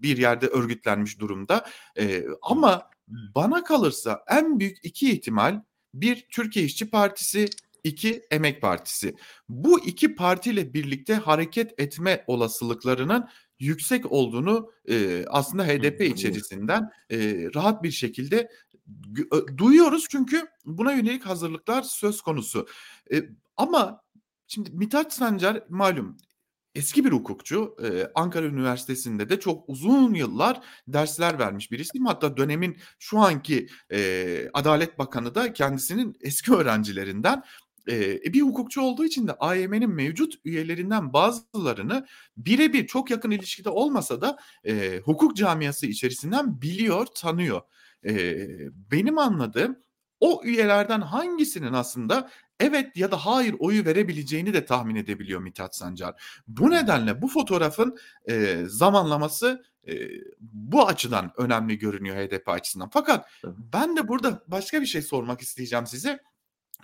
bir 0.02 0.18
yerde 0.18 0.46
örgütlenmiş 0.46 1.20
durumda. 1.20 1.66
E, 1.98 2.24
ama 2.42 2.90
bana 3.08 3.64
kalırsa 3.64 4.24
en 4.28 4.60
büyük 4.60 4.78
iki 4.82 5.12
ihtimal 5.12 5.62
bir 5.94 6.26
Türkiye 6.30 6.64
İşçi 6.64 6.90
Partisi, 6.90 7.48
iki 7.84 8.22
Emek 8.30 8.62
Partisi. 8.62 9.14
Bu 9.48 9.80
iki 9.86 10.14
partiyle 10.14 10.74
birlikte 10.74 11.14
hareket 11.14 11.80
etme 11.80 12.24
olasılıklarının 12.26 13.28
yüksek 13.60 14.12
olduğunu 14.12 14.72
e, 14.88 15.24
aslında 15.28 15.64
HDP 15.64 16.00
içerisinden 16.00 16.90
e, 17.10 17.48
rahat 17.54 17.82
bir 17.82 17.90
şekilde 17.90 18.50
duyuyoruz 19.56 20.06
çünkü 20.10 20.46
buna 20.64 20.92
yönelik 20.92 21.26
hazırlıklar 21.26 21.82
söz 21.82 22.20
konusu. 22.20 22.66
E, 23.12 23.22
ama 23.56 24.02
şimdi 24.46 24.70
Mithat 24.72 25.14
Sancar 25.14 25.64
malum 25.68 26.16
eski 26.74 27.04
bir 27.04 27.12
hukukçu. 27.12 27.76
Ee, 27.82 28.06
Ankara 28.14 28.46
Üniversitesi'nde 28.46 29.28
de 29.28 29.40
çok 29.40 29.68
uzun 29.68 30.14
yıllar 30.14 30.60
dersler 30.88 31.38
vermiş 31.38 31.72
birisi. 31.72 31.98
Hatta 32.06 32.36
dönemin 32.36 32.76
şu 32.98 33.18
anki 33.18 33.66
e, 33.92 34.50
Adalet 34.54 34.98
Bakanı 34.98 35.34
da 35.34 35.52
kendisinin 35.52 36.16
eski 36.20 36.54
öğrencilerinden. 36.54 37.42
E, 37.88 38.22
bir 38.32 38.40
hukukçu 38.40 38.80
olduğu 38.80 39.04
için 39.04 39.28
de 39.28 39.32
AYM'nin 39.32 39.90
mevcut 39.90 40.34
üyelerinden 40.44 41.12
bazılarını 41.12 42.06
birebir 42.36 42.86
çok 42.86 43.10
yakın 43.10 43.30
ilişkide 43.30 43.68
olmasa 43.68 44.20
da 44.20 44.36
e, 44.64 45.00
hukuk 45.04 45.36
camiası 45.36 45.86
içerisinden 45.86 46.62
biliyor, 46.62 47.06
tanıyor. 47.06 47.60
E, 48.06 48.46
benim 48.90 49.18
anladığım 49.18 49.78
o 50.20 50.42
üyelerden 50.44 51.00
hangisinin 51.00 51.72
aslında 51.72 52.30
evet 52.60 52.96
ya 52.96 53.10
da 53.10 53.26
hayır 53.26 53.56
oyu 53.58 53.84
verebileceğini 53.84 54.54
de 54.54 54.64
tahmin 54.64 54.96
edebiliyor 54.96 55.40
Mithat 55.40 55.76
Sancar. 55.76 56.42
Bu 56.46 56.70
nedenle 56.70 57.22
bu 57.22 57.28
fotoğrafın 57.28 57.98
e, 58.28 58.64
zamanlaması 58.66 59.64
e, 59.88 59.92
bu 60.40 60.86
açıdan 60.86 61.32
önemli 61.36 61.78
görünüyor 61.78 62.16
HDP 62.16 62.48
açısından. 62.48 62.90
Fakat 62.92 63.30
ben 63.44 63.96
de 63.96 64.08
burada 64.08 64.42
başka 64.46 64.80
bir 64.80 64.86
şey 64.86 65.02
sormak 65.02 65.40
isteyeceğim 65.40 65.86
size. 65.86 66.20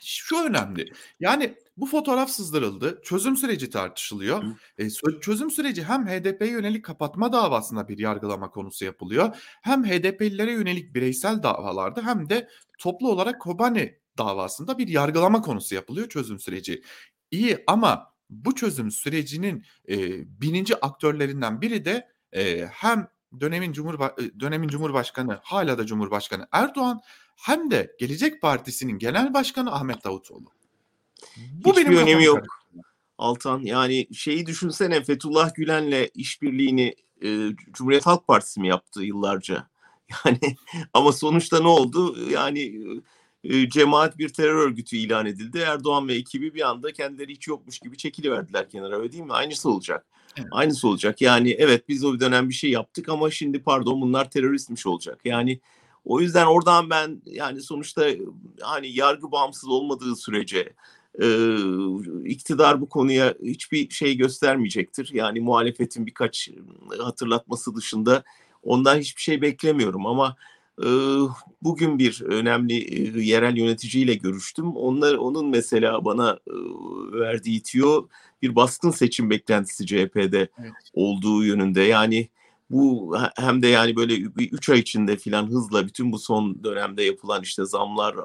Şu 0.00 0.36
önemli. 0.44 0.92
Yani 1.20 1.54
bu 1.76 1.86
fotoğraf 1.86 2.30
sızdırıldı. 2.30 3.00
Çözüm 3.04 3.36
süreci 3.36 3.70
tartışılıyor. 3.70 4.44
E, 4.78 4.90
çözüm 5.20 5.50
süreci 5.50 5.84
hem 5.84 6.06
HDP'ye 6.06 6.50
yönelik 6.50 6.84
kapatma 6.84 7.32
davasında 7.32 7.88
bir 7.88 7.98
yargılama 7.98 8.50
konusu 8.50 8.84
yapılıyor. 8.84 9.36
Hem 9.62 9.84
HDP'lilere 9.84 10.52
yönelik 10.52 10.94
bireysel 10.94 11.42
davalarda 11.42 12.02
hem 12.06 12.28
de 12.28 12.48
toplu 12.78 13.10
olarak 13.10 13.40
Kobani 13.40 13.98
davasında 14.18 14.78
bir 14.78 14.88
yargılama 14.88 15.42
konusu 15.42 15.74
yapılıyor 15.74 16.08
çözüm 16.08 16.38
süreci. 16.40 16.82
İyi 17.30 17.64
ama 17.66 18.12
bu 18.30 18.54
çözüm 18.54 18.90
sürecinin 18.90 19.64
e, 19.88 19.96
bininci 20.40 20.80
aktörlerinden 20.80 21.60
biri 21.60 21.84
de 21.84 22.08
e, 22.32 22.66
hem 22.66 23.08
dönemin 23.40 23.72
Cumhurba 23.72 24.16
dönemin 24.40 24.68
Cumhurbaşkanı 24.68 25.40
hala 25.42 25.78
da 25.78 25.86
Cumhurbaşkanı 25.86 26.48
Erdoğan 26.52 27.00
hem 27.36 27.70
de 27.70 27.96
Gelecek 27.98 28.42
Partisi'nin 28.42 28.98
genel 28.98 29.34
başkanı 29.34 29.72
Ahmet 29.72 30.04
Davutoğlu. 30.04 30.52
Bu 31.36 31.70
Hiçbir 31.70 31.86
benim 31.86 31.98
önemi 31.98 32.24
yok. 32.24 32.40
Altan 33.18 33.60
yani 33.60 34.06
şeyi 34.14 34.46
düşünsene 34.46 35.02
Fethullah 35.02 35.54
Gülen'le 35.54 36.08
işbirliğini 36.14 36.94
e, 37.22 37.48
Cumhuriyet 37.72 38.06
Halk 38.06 38.26
Partisi 38.26 38.60
mi 38.60 38.68
yaptı 38.68 39.02
yıllarca? 39.02 39.68
Yani 40.24 40.56
ama 40.94 41.12
sonuçta 41.12 41.60
ne 41.60 41.68
oldu? 41.68 42.30
Yani 42.30 42.78
e, 43.44 43.68
cemaat 43.68 44.18
bir 44.18 44.28
terör 44.28 44.54
örgütü 44.54 44.96
ilan 44.96 45.26
edildi. 45.26 45.58
Erdoğan 45.58 46.08
ve 46.08 46.14
ekibi 46.14 46.54
bir 46.54 46.68
anda 46.68 46.92
kendileri 46.92 47.32
hiç 47.32 47.48
yokmuş 47.48 47.78
gibi 47.78 47.96
çekiliverdiler 47.96 48.70
kenara 48.70 48.98
öyle 48.98 49.12
değil 49.12 49.24
mi? 49.24 49.32
Aynısı 49.32 49.70
olacak. 49.70 50.06
Evet. 50.38 50.48
Aynısı 50.50 50.88
olacak. 50.88 51.20
Yani 51.20 51.50
evet 51.50 51.88
biz 51.88 52.04
o 52.04 52.20
dönem 52.20 52.48
bir 52.48 52.54
şey 52.54 52.70
yaptık 52.70 53.08
ama 53.08 53.30
şimdi 53.30 53.62
pardon 53.62 54.00
bunlar 54.00 54.30
teröristmiş 54.30 54.86
olacak. 54.86 55.20
Yani 55.24 55.60
o 56.06 56.20
yüzden 56.20 56.46
oradan 56.46 56.90
ben 56.90 57.22
yani 57.26 57.62
sonuçta 57.62 58.06
hani 58.60 58.88
yargı 58.88 59.32
bağımsız 59.32 59.68
olmadığı 59.68 60.16
sürece 60.16 60.72
e, 61.22 61.28
iktidar 62.24 62.80
bu 62.80 62.88
konuya 62.88 63.34
hiçbir 63.42 63.90
şey 63.90 64.16
göstermeyecektir. 64.16 65.10
Yani 65.12 65.40
muhalefetin 65.40 66.06
birkaç 66.06 66.50
hatırlatması 66.98 67.74
dışında 67.76 68.22
ondan 68.62 68.98
hiçbir 68.98 69.22
şey 69.22 69.42
beklemiyorum 69.42 70.06
ama 70.06 70.36
e, 70.82 70.88
bugün 71.62 71.98
bir 71.98 72.22
önemli 72.22 72.74
e, 72.78 73.22
yerel 73.22 73.56
yöneticiyle 73.56 74.14
görüştüm. 74.14 74.76
Onlar 74.76 75.14
onun 75.14 75.48
mesela 75.48 76.04
bana 76.04 76.38
e, 76.46 76.54
verdiği 77.20 77.62
tiyo 77.62 78.06
bir 78.42 78.56
baskın 78.56 78.90
seçim 78.90 79.30
beklentisi 79.30 79.86
CHP'de 79.86 80.48
evet. 80.58 80.72
olduğu 80.92 81.44
yönünde. 81.44 81.82
Yani 81.82 82.28
bu 82.70 83.16
hem 83.36 83.62
de 83.62 83.68
yani 83.68 83.96
böyle 83.96 84.16
bir 84.36 84.52
üç 84.52 84.68
ay 84.68 84.78
içinde 84.78 85.16
filan 85.16 85.46
hızla 85.46 85.86
bütün 85.86 86.12
bu 86.12 86.18
son 86.18 86.64
dönemde 86.64 87.02
yapılan 87.02 87.42
işte 87.42 87.64
zamlar, 87.64 88.16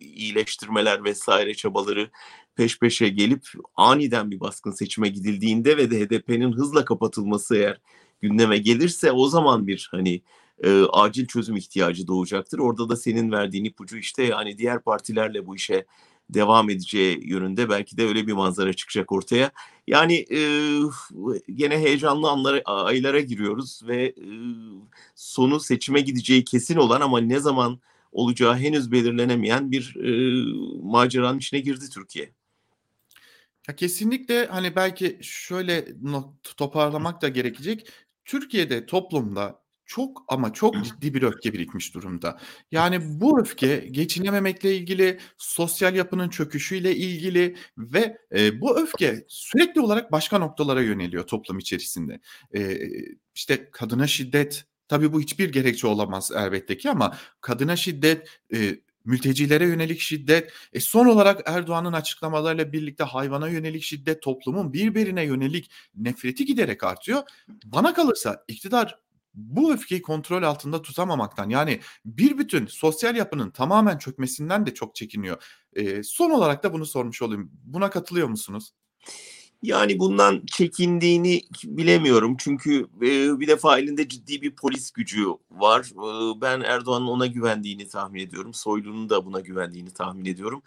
iyileştirmeler 0.00 1.04
vesaire 1.04 1.54
çabaları 1.54 2.10
peş 2.56 2.78
peşe 2.78 3.08
gelip 3.08 3.46
aniden 3.76 4.30
bir 4.30 4.40
baskın 4.40 4.70
seçime 4.70 5.08
gidildiğinde 5.08 5.76
ve 5.76 5.90
de 5.90 6.00
HDP'nin 6.00 6.52
hızla 6.52 6.84
kapatılması 6.84 7.56
eğer 7.56 7.80
gündeme 8.20 8.58
gelirse 8.58 9.12
o 9.12 9.28
zaman 9.28 9.66
bir 9.66 9.88
hani 9.90 10.22
e, 10.64 10.82
acil 10.92 11.26
çözüm 11.26 11.56
ihtiyacı 11.56 12.06
doğacaktır. 12.06 12.58
Orada 12.58 12.88
da 12.88 12.96
senin 12.96 13.32
verdiğin 13.32 13.64
ipucu 13.64 13.96
işte 13.96 14.22
yani 14.22 14.58
diğer 14.58 14.82
partilerle 14.82 15.46
bu 15.46 15.56
işe 15.56 15.86
devam 16.34 16.70
edeceği 16.70 17.28
yönünde 17.28 17.68
belki 17.68 17.96
de 17.96 18.06
öyle 18.06 18.26
bir 18.26 18.32
manzara 18.32 18.72
çıkacak 18.72 19.12
ortaya. 19.12 19.50
Yani 19.86 20.14
e, 20.14 20.40
gene 21.54 21.78
heyecanlı 21.78 22.30
anlara, 22.30 22.62
aylara 22.64 23.20
giriyoruz 23.20 23.80
ve 23.86 24.04
e, 24.04 24.26
sonu 25.14 25.60
seçime 25.60 26.00
gideceği 26.00 26.44
kesin 26.44 26.76
olan 26.76 27.00
ama 27.00 27.20
ne 27.20 27.40
zaman 27.40 27.80
olacağı 28.12 28.56
henüz 28.56 28.92
belirlenemeyen 28.92 29.70
bir 29.70 29.96
e, 29.96 30.10
maceranın 30.82 31.38
içine 31.38 31.60
girdi 31.60 31.84
Türkiye. 31.94 32.32
Ya 33.68 33.76
kesinlikle 33.76 34.46
hani 34.46 34.76
belki 34.76 35.18
şöyle 35.22 35.88
toparlamak 36.56 37.22
da 37.22 37.28
gerekecek. 37.28 37.88
Türkiye'de 38.24 38.86
toplumda 38.86 39.61
çok 39.94 40.24
ama 40.28 40.52
çok 40.52 40.84
ciddi 40.84 41.14
bir 41.14 41.22
öfke 41.22 41.52
birikmiş 41.52 41.94
durumda. 41.94 42.38
Yani 42.70 43.20
bu 43.20 43.40
öfke 43.40 43.76
geçinememekle 43.76 44.76
ilgili, 44.76 45.18
sosyal 45.38 45.94
yapının 45.94 46.28
çöküşüyle 46.28 46.96
ilgili 46.96 47.56
ve 47.78 48.18
e, 48.34 48.60
bu 48.60 48.78
öfke 48.78 49.24
sürekli 49.28 49.80
olarak 49.80 50.12
başka 50.12 50.38
noktalara 50.38 50.82
yöneliyor 50.82 51.26
toplum 51.26 51.58
içerisinde. 51.58 52.20
E, 52.54 52.78
işte 53.34 53.70
kadına 53.70 54.06
şiddet, 54.06 54.64
tabii 54.88 55.12
bu 55.12 55.20
hiçbir 55.20 55.52
gerekçe 55.52 55.86
olamaz 55.86 56.30
elbette 56.36 56.76
ki 56.76 56.90
ama 56.90 57.16
kadına 57.40 57.76
şiddet, 57.76 58.28
e, 58.54 58.76
mültecilere 59.04 59.66
yönelik 59.66 60.00
şiddet, 60.00 60.52
e 60.72 60.80
son 60.80 61.06
olarak 61.06 61.40
Erdoğan'ın 61.46 61.92
açıklamalarıyla 61.92 62.72
birlikte 62.72 63.04
hayvana 63.04 63.48
yönelik 63.48 63.82
şiddet, 63.82 64.22
toplumun 64.22 64.72
birbirine 64.72 65.24
yönelik 65.24 65.70
nefreti 65.94 66.44
giderek 66.44 66.84
artıyor. 66.84 67.22
Bana 67.64 67.94
kalırsa 67.94 68.44
iktidar 68.48 69.02
bu 69.34 69.72
öfkeyi 69.72 70.02
kontrol 70.02 70.42
altında 70.42 70.82
tutamamaktan 70.82 71.48
yani 71.48 71.80
bir 72.04 72.38
bütün 72.38 72.66
sosyal 72.66 73.16
yapının 73.16 73.50
tamamen 73.50 73.98
çökmesinden 73.98 74.66
de 74.66 74.74
çok 74.74 74.94
çekiniyor. 74.94 75.44
E, 75.76 76.02
son 76.02 76.30
olarak 76.30 76.62
da 76.62 76.72
bunu 76.72 76.86
sormuş 76.86 77.22
olayım. 77.22 77.50
Buna 77.64 77.90
katılıyor 77.90 78.28
musunuz? 78.28 78.72
Yani 79.62 79.98
bundan 79.98 80.42
çekindiğini 80.46 81.42
bilemiyorum. 81.64 82.36
Çünkü 82.38 82.86
e, 83.02 83.40
bir 83.40 83.48
defa 83.48 83.78
elinde 83.78 84.08
ciddi 84.08 84.42
bir 84.42 84.54
polis 84.56 84.90
gücü 84.90 85.26
var. 85.50 85.80
E, 85.80 86.40
ben 86.40 86.60
Erdoğan'ın 86.60 87.06
ona 87.06 87.26
güvendiğini 87.26 87.88
tahmin 87.88 88.20
ediyorum. 88.20 88.54
Soylu'nun 88.54 89.10
da 89.10 89.26
buna 89.26 89.40
güvendiğini 89.40 89.90
tahmin 89.90 90.24
ediyorum. 90.24 90.62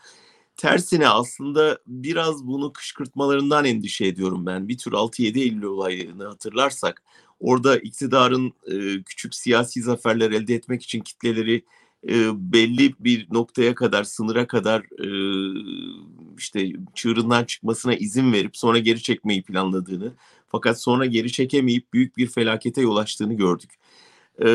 Tersine 0.57 1.09
aslında 1.09 1.79
biraz 1.87 2.47
bunu 2.47 2.73
kışkırtmalarından 2.73 3.65
endişe 3.65 4.07
ediyorum 4.07 4.45
ben. 4.45 4.67
Bir 4.67 4.77
tür 4.77 4.91
6-7 4.91 5.39
Eylül 5.39 5.63
olayını 5.63 6.25
hatırlarsak 6.25 7.03
orada 7.39 7.77
iktidarın 7.77 8.53
e, 8.67 9.03
küçük 9.03 9.35
siyasi 9.35 9.81
zaferler 9.81 10.31
elde 10.31 10.55
etmek 10.55 10.83
için 10.83 10.99
kitleleri 10.99 11.63
e, 12.09 12.13
belli 12.53 12.93
bir 12.99 13.27
noktaya 13.31 13.75
kadar, 13.75 14.03
sınıra 14.03 14.47
kadar 14.47 14.81
e, 14.81 15.07
işte 16.37 16.71
çığırından 16.93 17.43
çıkmasına 17.45 17.95
izin 17.95 18.33
verip 18.33 18.57
sonra 18.57 18.79
geri 18.79 19.01
çekmeyi 19.01 19.43
planladığını 19.43 20.13
fakat 20.47 20.81
sonra 20.81 21.05
geri 21.05 21.31
çekemeyip 21.31 21.93
büyük 21.93 22.17
bir 22.17 22.27
felakete 22.27 22.81
yol 22.81 22.95
açtığını 22.95 23.33
gördük. 23.33 23.71
E, 24.41 24.45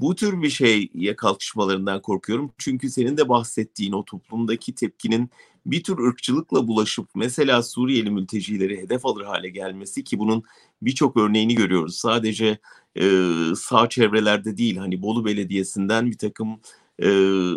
bu 0.00 0.14
tür 0.14 0.42
bir 0.42 0.50
şeye 0.50 1.16
kalkışmalarından 1.16 2.02
korkuyorum. 2.02 2.52
Çünkü 2.58 2.90
senin 2.90 3.16
de 3.16 3.28
bahsettiğin 3.28 3.92
o 3.92 4.04
toplumdaki 4.04 4.74
tepkinin 4.74 5.30
bir 5.66 5.82
tür 5.82 5.98
ırkçılıkla 5.98 6.68
bulaşıp 6.68 7.08
mesela 7.14 7.62
Suriyeli 7.62 8.10
mültecileri 8.10 8.78
hedef 8.78 9.06
alır 9.06 9.24
hale 9.24 9.48
gelmesi 9.48 10.04
ki 10.04 10.18
bunun 10.18 10.42
birçok 10.82 11.16
örneğini 11.16 11.54
görüyoruz. 11.54 11.96
Sadece 11.96 12.58
e, 12.96 13.28
sağ 13.56 13.88
çevrelerde 13.88 14.56
değil 14.56 14.76
hani 14.76 15.02
Bolu 15.02 15.24
Belediyesi'nden 15.24 16.10
bir 16.10 16.18
takım 16.18 16.60
e, 16.98 17.08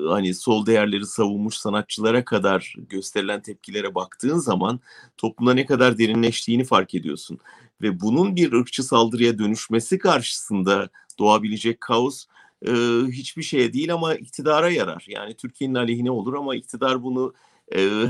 hani 0.09 0.33
sol 0.33 0.65
değerleri 0.65 1.05
savunmuş 1.05 1.55
sanatçılara 1.55 2.25
kadar 2.25 2.75
gösterilen 2.89 3.41
tepkilere 3.41 3.95
baktığın 3.95 4.37
zaman 4.37 4.79
toplumda 5.17 5.53
ne 5.53 5.65
kadar 5.65 5.97
derinleştiğini 5.97 6.63
fark 6.63 6.95
ediyorsun. 6.95 7.39
Ve 7.81 8.01
bunun 8.01 8.35
bir 8.35 8.51
ırkçı 8.53 8.83
saldırıya 8.83 9.39
dönüşmesi 9.39 9.97
karşısında 9.97 10.89
doğabilecek 11.19 11.81
kaos 11.81 12.25
e, 12.67 12.71
hiçbir 13.11 13.43
şeye 13.43 13.73
değil 13.73 13.93
ama 13.93 14.15
iktidara 14.15 14.69
yarar. 14.69 15.05
Yani 15.07 15.33
Türkiye'nin 15.33 15.75
aleyhine 15.75 16.11
olur 16.11 16.33
ama 16.33 16.55
iktidar 16.55 17.03
bunu 17.03 17.33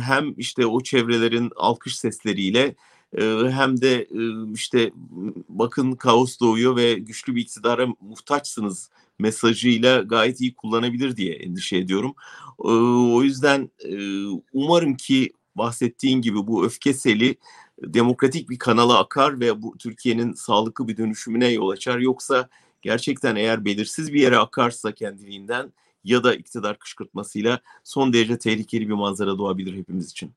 hem 0.01 0.33
işte 0.37 0.65
o 0.65 0.83
çevrelerin 0.83 1.51
alkış 1.55 1.97
sesleriyle 1.97 2.75
hem 3.49 3.81
de 3.81 4.07
işte 4.53 4.91
bakın 5.49 5.91
kaos 5.91 6.39
doğuyor 6.39 6.75
ve 6.75 6.93
güçlü 6.93 7.35
bir 7.35 7.41
iktidara 7.41 7.87
muhtaçsınız 8.01 8.89
mesajıyla 9.19 10.01
gayet 10.01 10.41
iyi 10.41 10.53
kullanabilir 10.53 11.17
diye 11.17 11.33
endişe 11.33 11.77
ediyorum. 11.77 12.15
O 13.13 13.23
yüzden 13.23 13.69
umarım 14.53 14.95
ki 14.95 15.33
bahsettiğin 15.55 16.21
gibi 16.21 16.47
bu 16.47 16.65
öfke 16.65 16.93
seli 16.93 17.35
demokratik 17.83 18.49
bir 18.49 18.59
kanala 18.59 18.99
akar 18.99 19.39
ve 19.39 19.61
bu 19.61 19.77
Türkiye'nin 19.77 20.33
sağlıklı 20.33 20.87
bir 20.87 20.97
dönüşümüne 20.97 21.47
yol 21.47 21.69
açar. 21.69 21.99
Yoksa 21.99 22.49
gerçekten 22.81 23.35
eğer 23.35 23.65
belirsiz 23.65 24.13
bir 24.13 24.21
yere 24.21 24.37
akarsa 24.37 24.91
kendiliğinden 24.91 25.73
ya 26.07 26.23
da 26.23 26.35
iktidar 26.35 26.79
kışkırtmasıyla 26.79 27.59
son 27.83 28.13
derece 28.13 28.37
tehlikeli 28.37 28.89
bir 28.89 28.93
manzara 28.93 29.37
doğabilir 29.37 29.77
hepimiz 29.77 30.11
için. 30.11 30.33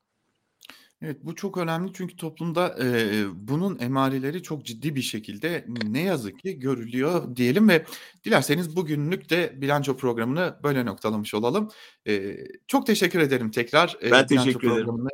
Evet, 1.02 1.16
bu 1.22 1.34
çok 1.34 1.56
önemli 1.56 1.90
çünkü 1.94 2.16
toplumda, 2.16 2.76
eee, 2.80 3.24
bunun 3.34 3.78
emareleri 3.78 4.42
çok 4.42 4.64
ciddi 4.64 4.94
bir 4.94 5.02
şekilde 5.02 5.64
ne 5.82 6.02
yazık 6.02 6.38
ki 6.38 6.58
görülüyor 6.58 7.36
diyelim 7.36 7.68
ve 7.68 7.84
dilerseniz 8.24 8.76
bugünlük 8.76 9.30
de 9.30 9.52
bilanço 9.56 9.96
programını 9.96 10.56
böyle 10.62 10.86
noktalamış 10.86 11.34
olalım. 11.34 11.68
Eee, 12.06 12.46
çok 12.66 12.86
teşekkür 12.86 13.20
ederim 13.20 13.50
tekrar, 13.50 13.96
eee, 14.02 14.10
Ben 14.10 14.26
teşekkür 14.26 14.70
ederim. 14.72 15.08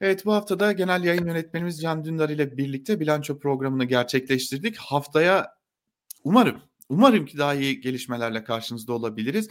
Evet, 0.00 0.26
bu 0.26 0.32
hafta 0.32 0.60
da 0.60 0.72
genel 0.72 1.04
yayın 1.04 1.26
yönetmenimiz 1.26 1.80
Can 1.80 2.04
Dündar 2.04 2.28
ile 2.28 2.56
birlikte 2.56 3.00
bilanço 3.00 3.38
programını 3.38 3.84
gerçekleştirdik. 3.84 4.76
Haftaya 4.76 5.54
umarım, 6.24 6.60
umarım 6.90 7.26
ki 7.26 7.38
daha 7.38 7.54
iyi 7.54 7.80
gelişmelerle 7.80 8.44
karşınızda 8.44 8.92
olabiliriz. 8.94 9.48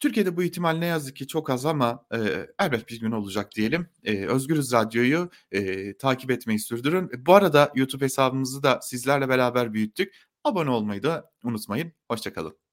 Türkiye'de 0.00 0.36
bu 0.36 0.42
ihtimal 0.42 0.76
ne 0.78 0.86
yazık 0.86 1.16
ki 1.16 1.26
çok 1.26 1.50
az 1.50 1.66
ama, 1.66 2.06
eee, 2.14 2.48
elbet 2.60 2.88
bir 2.90 3.00
gün 3.00 3.12
olacak 3.12 3.52
diyelim. 3.56 3.88
Eee, 4.04 4.26
Özgürüz 4.26 4.72
Radyo'yu, 4.72 5.30
eee, 5.52 5.98
takip 5.98 6.30
etmeyi 6.30 6.58
sürdürün. 6.60 7.10
Bu 7.26 7.34
arada 7.34 7.72
YouTube 7.76 8.04
hesabımızı 8.04 8.62
da 8.62 8.80
sizlerle 8.82 9.28
beraber 9.28 9.74
büyüttük. 9.74 10.14
Abone 10.44 10.70
olmayı 10.70 11.02
da 11.02 11.30
unutmayın. 11.44 11.92
Hoşça 12.10 12.32
kalın. 12.34 12.65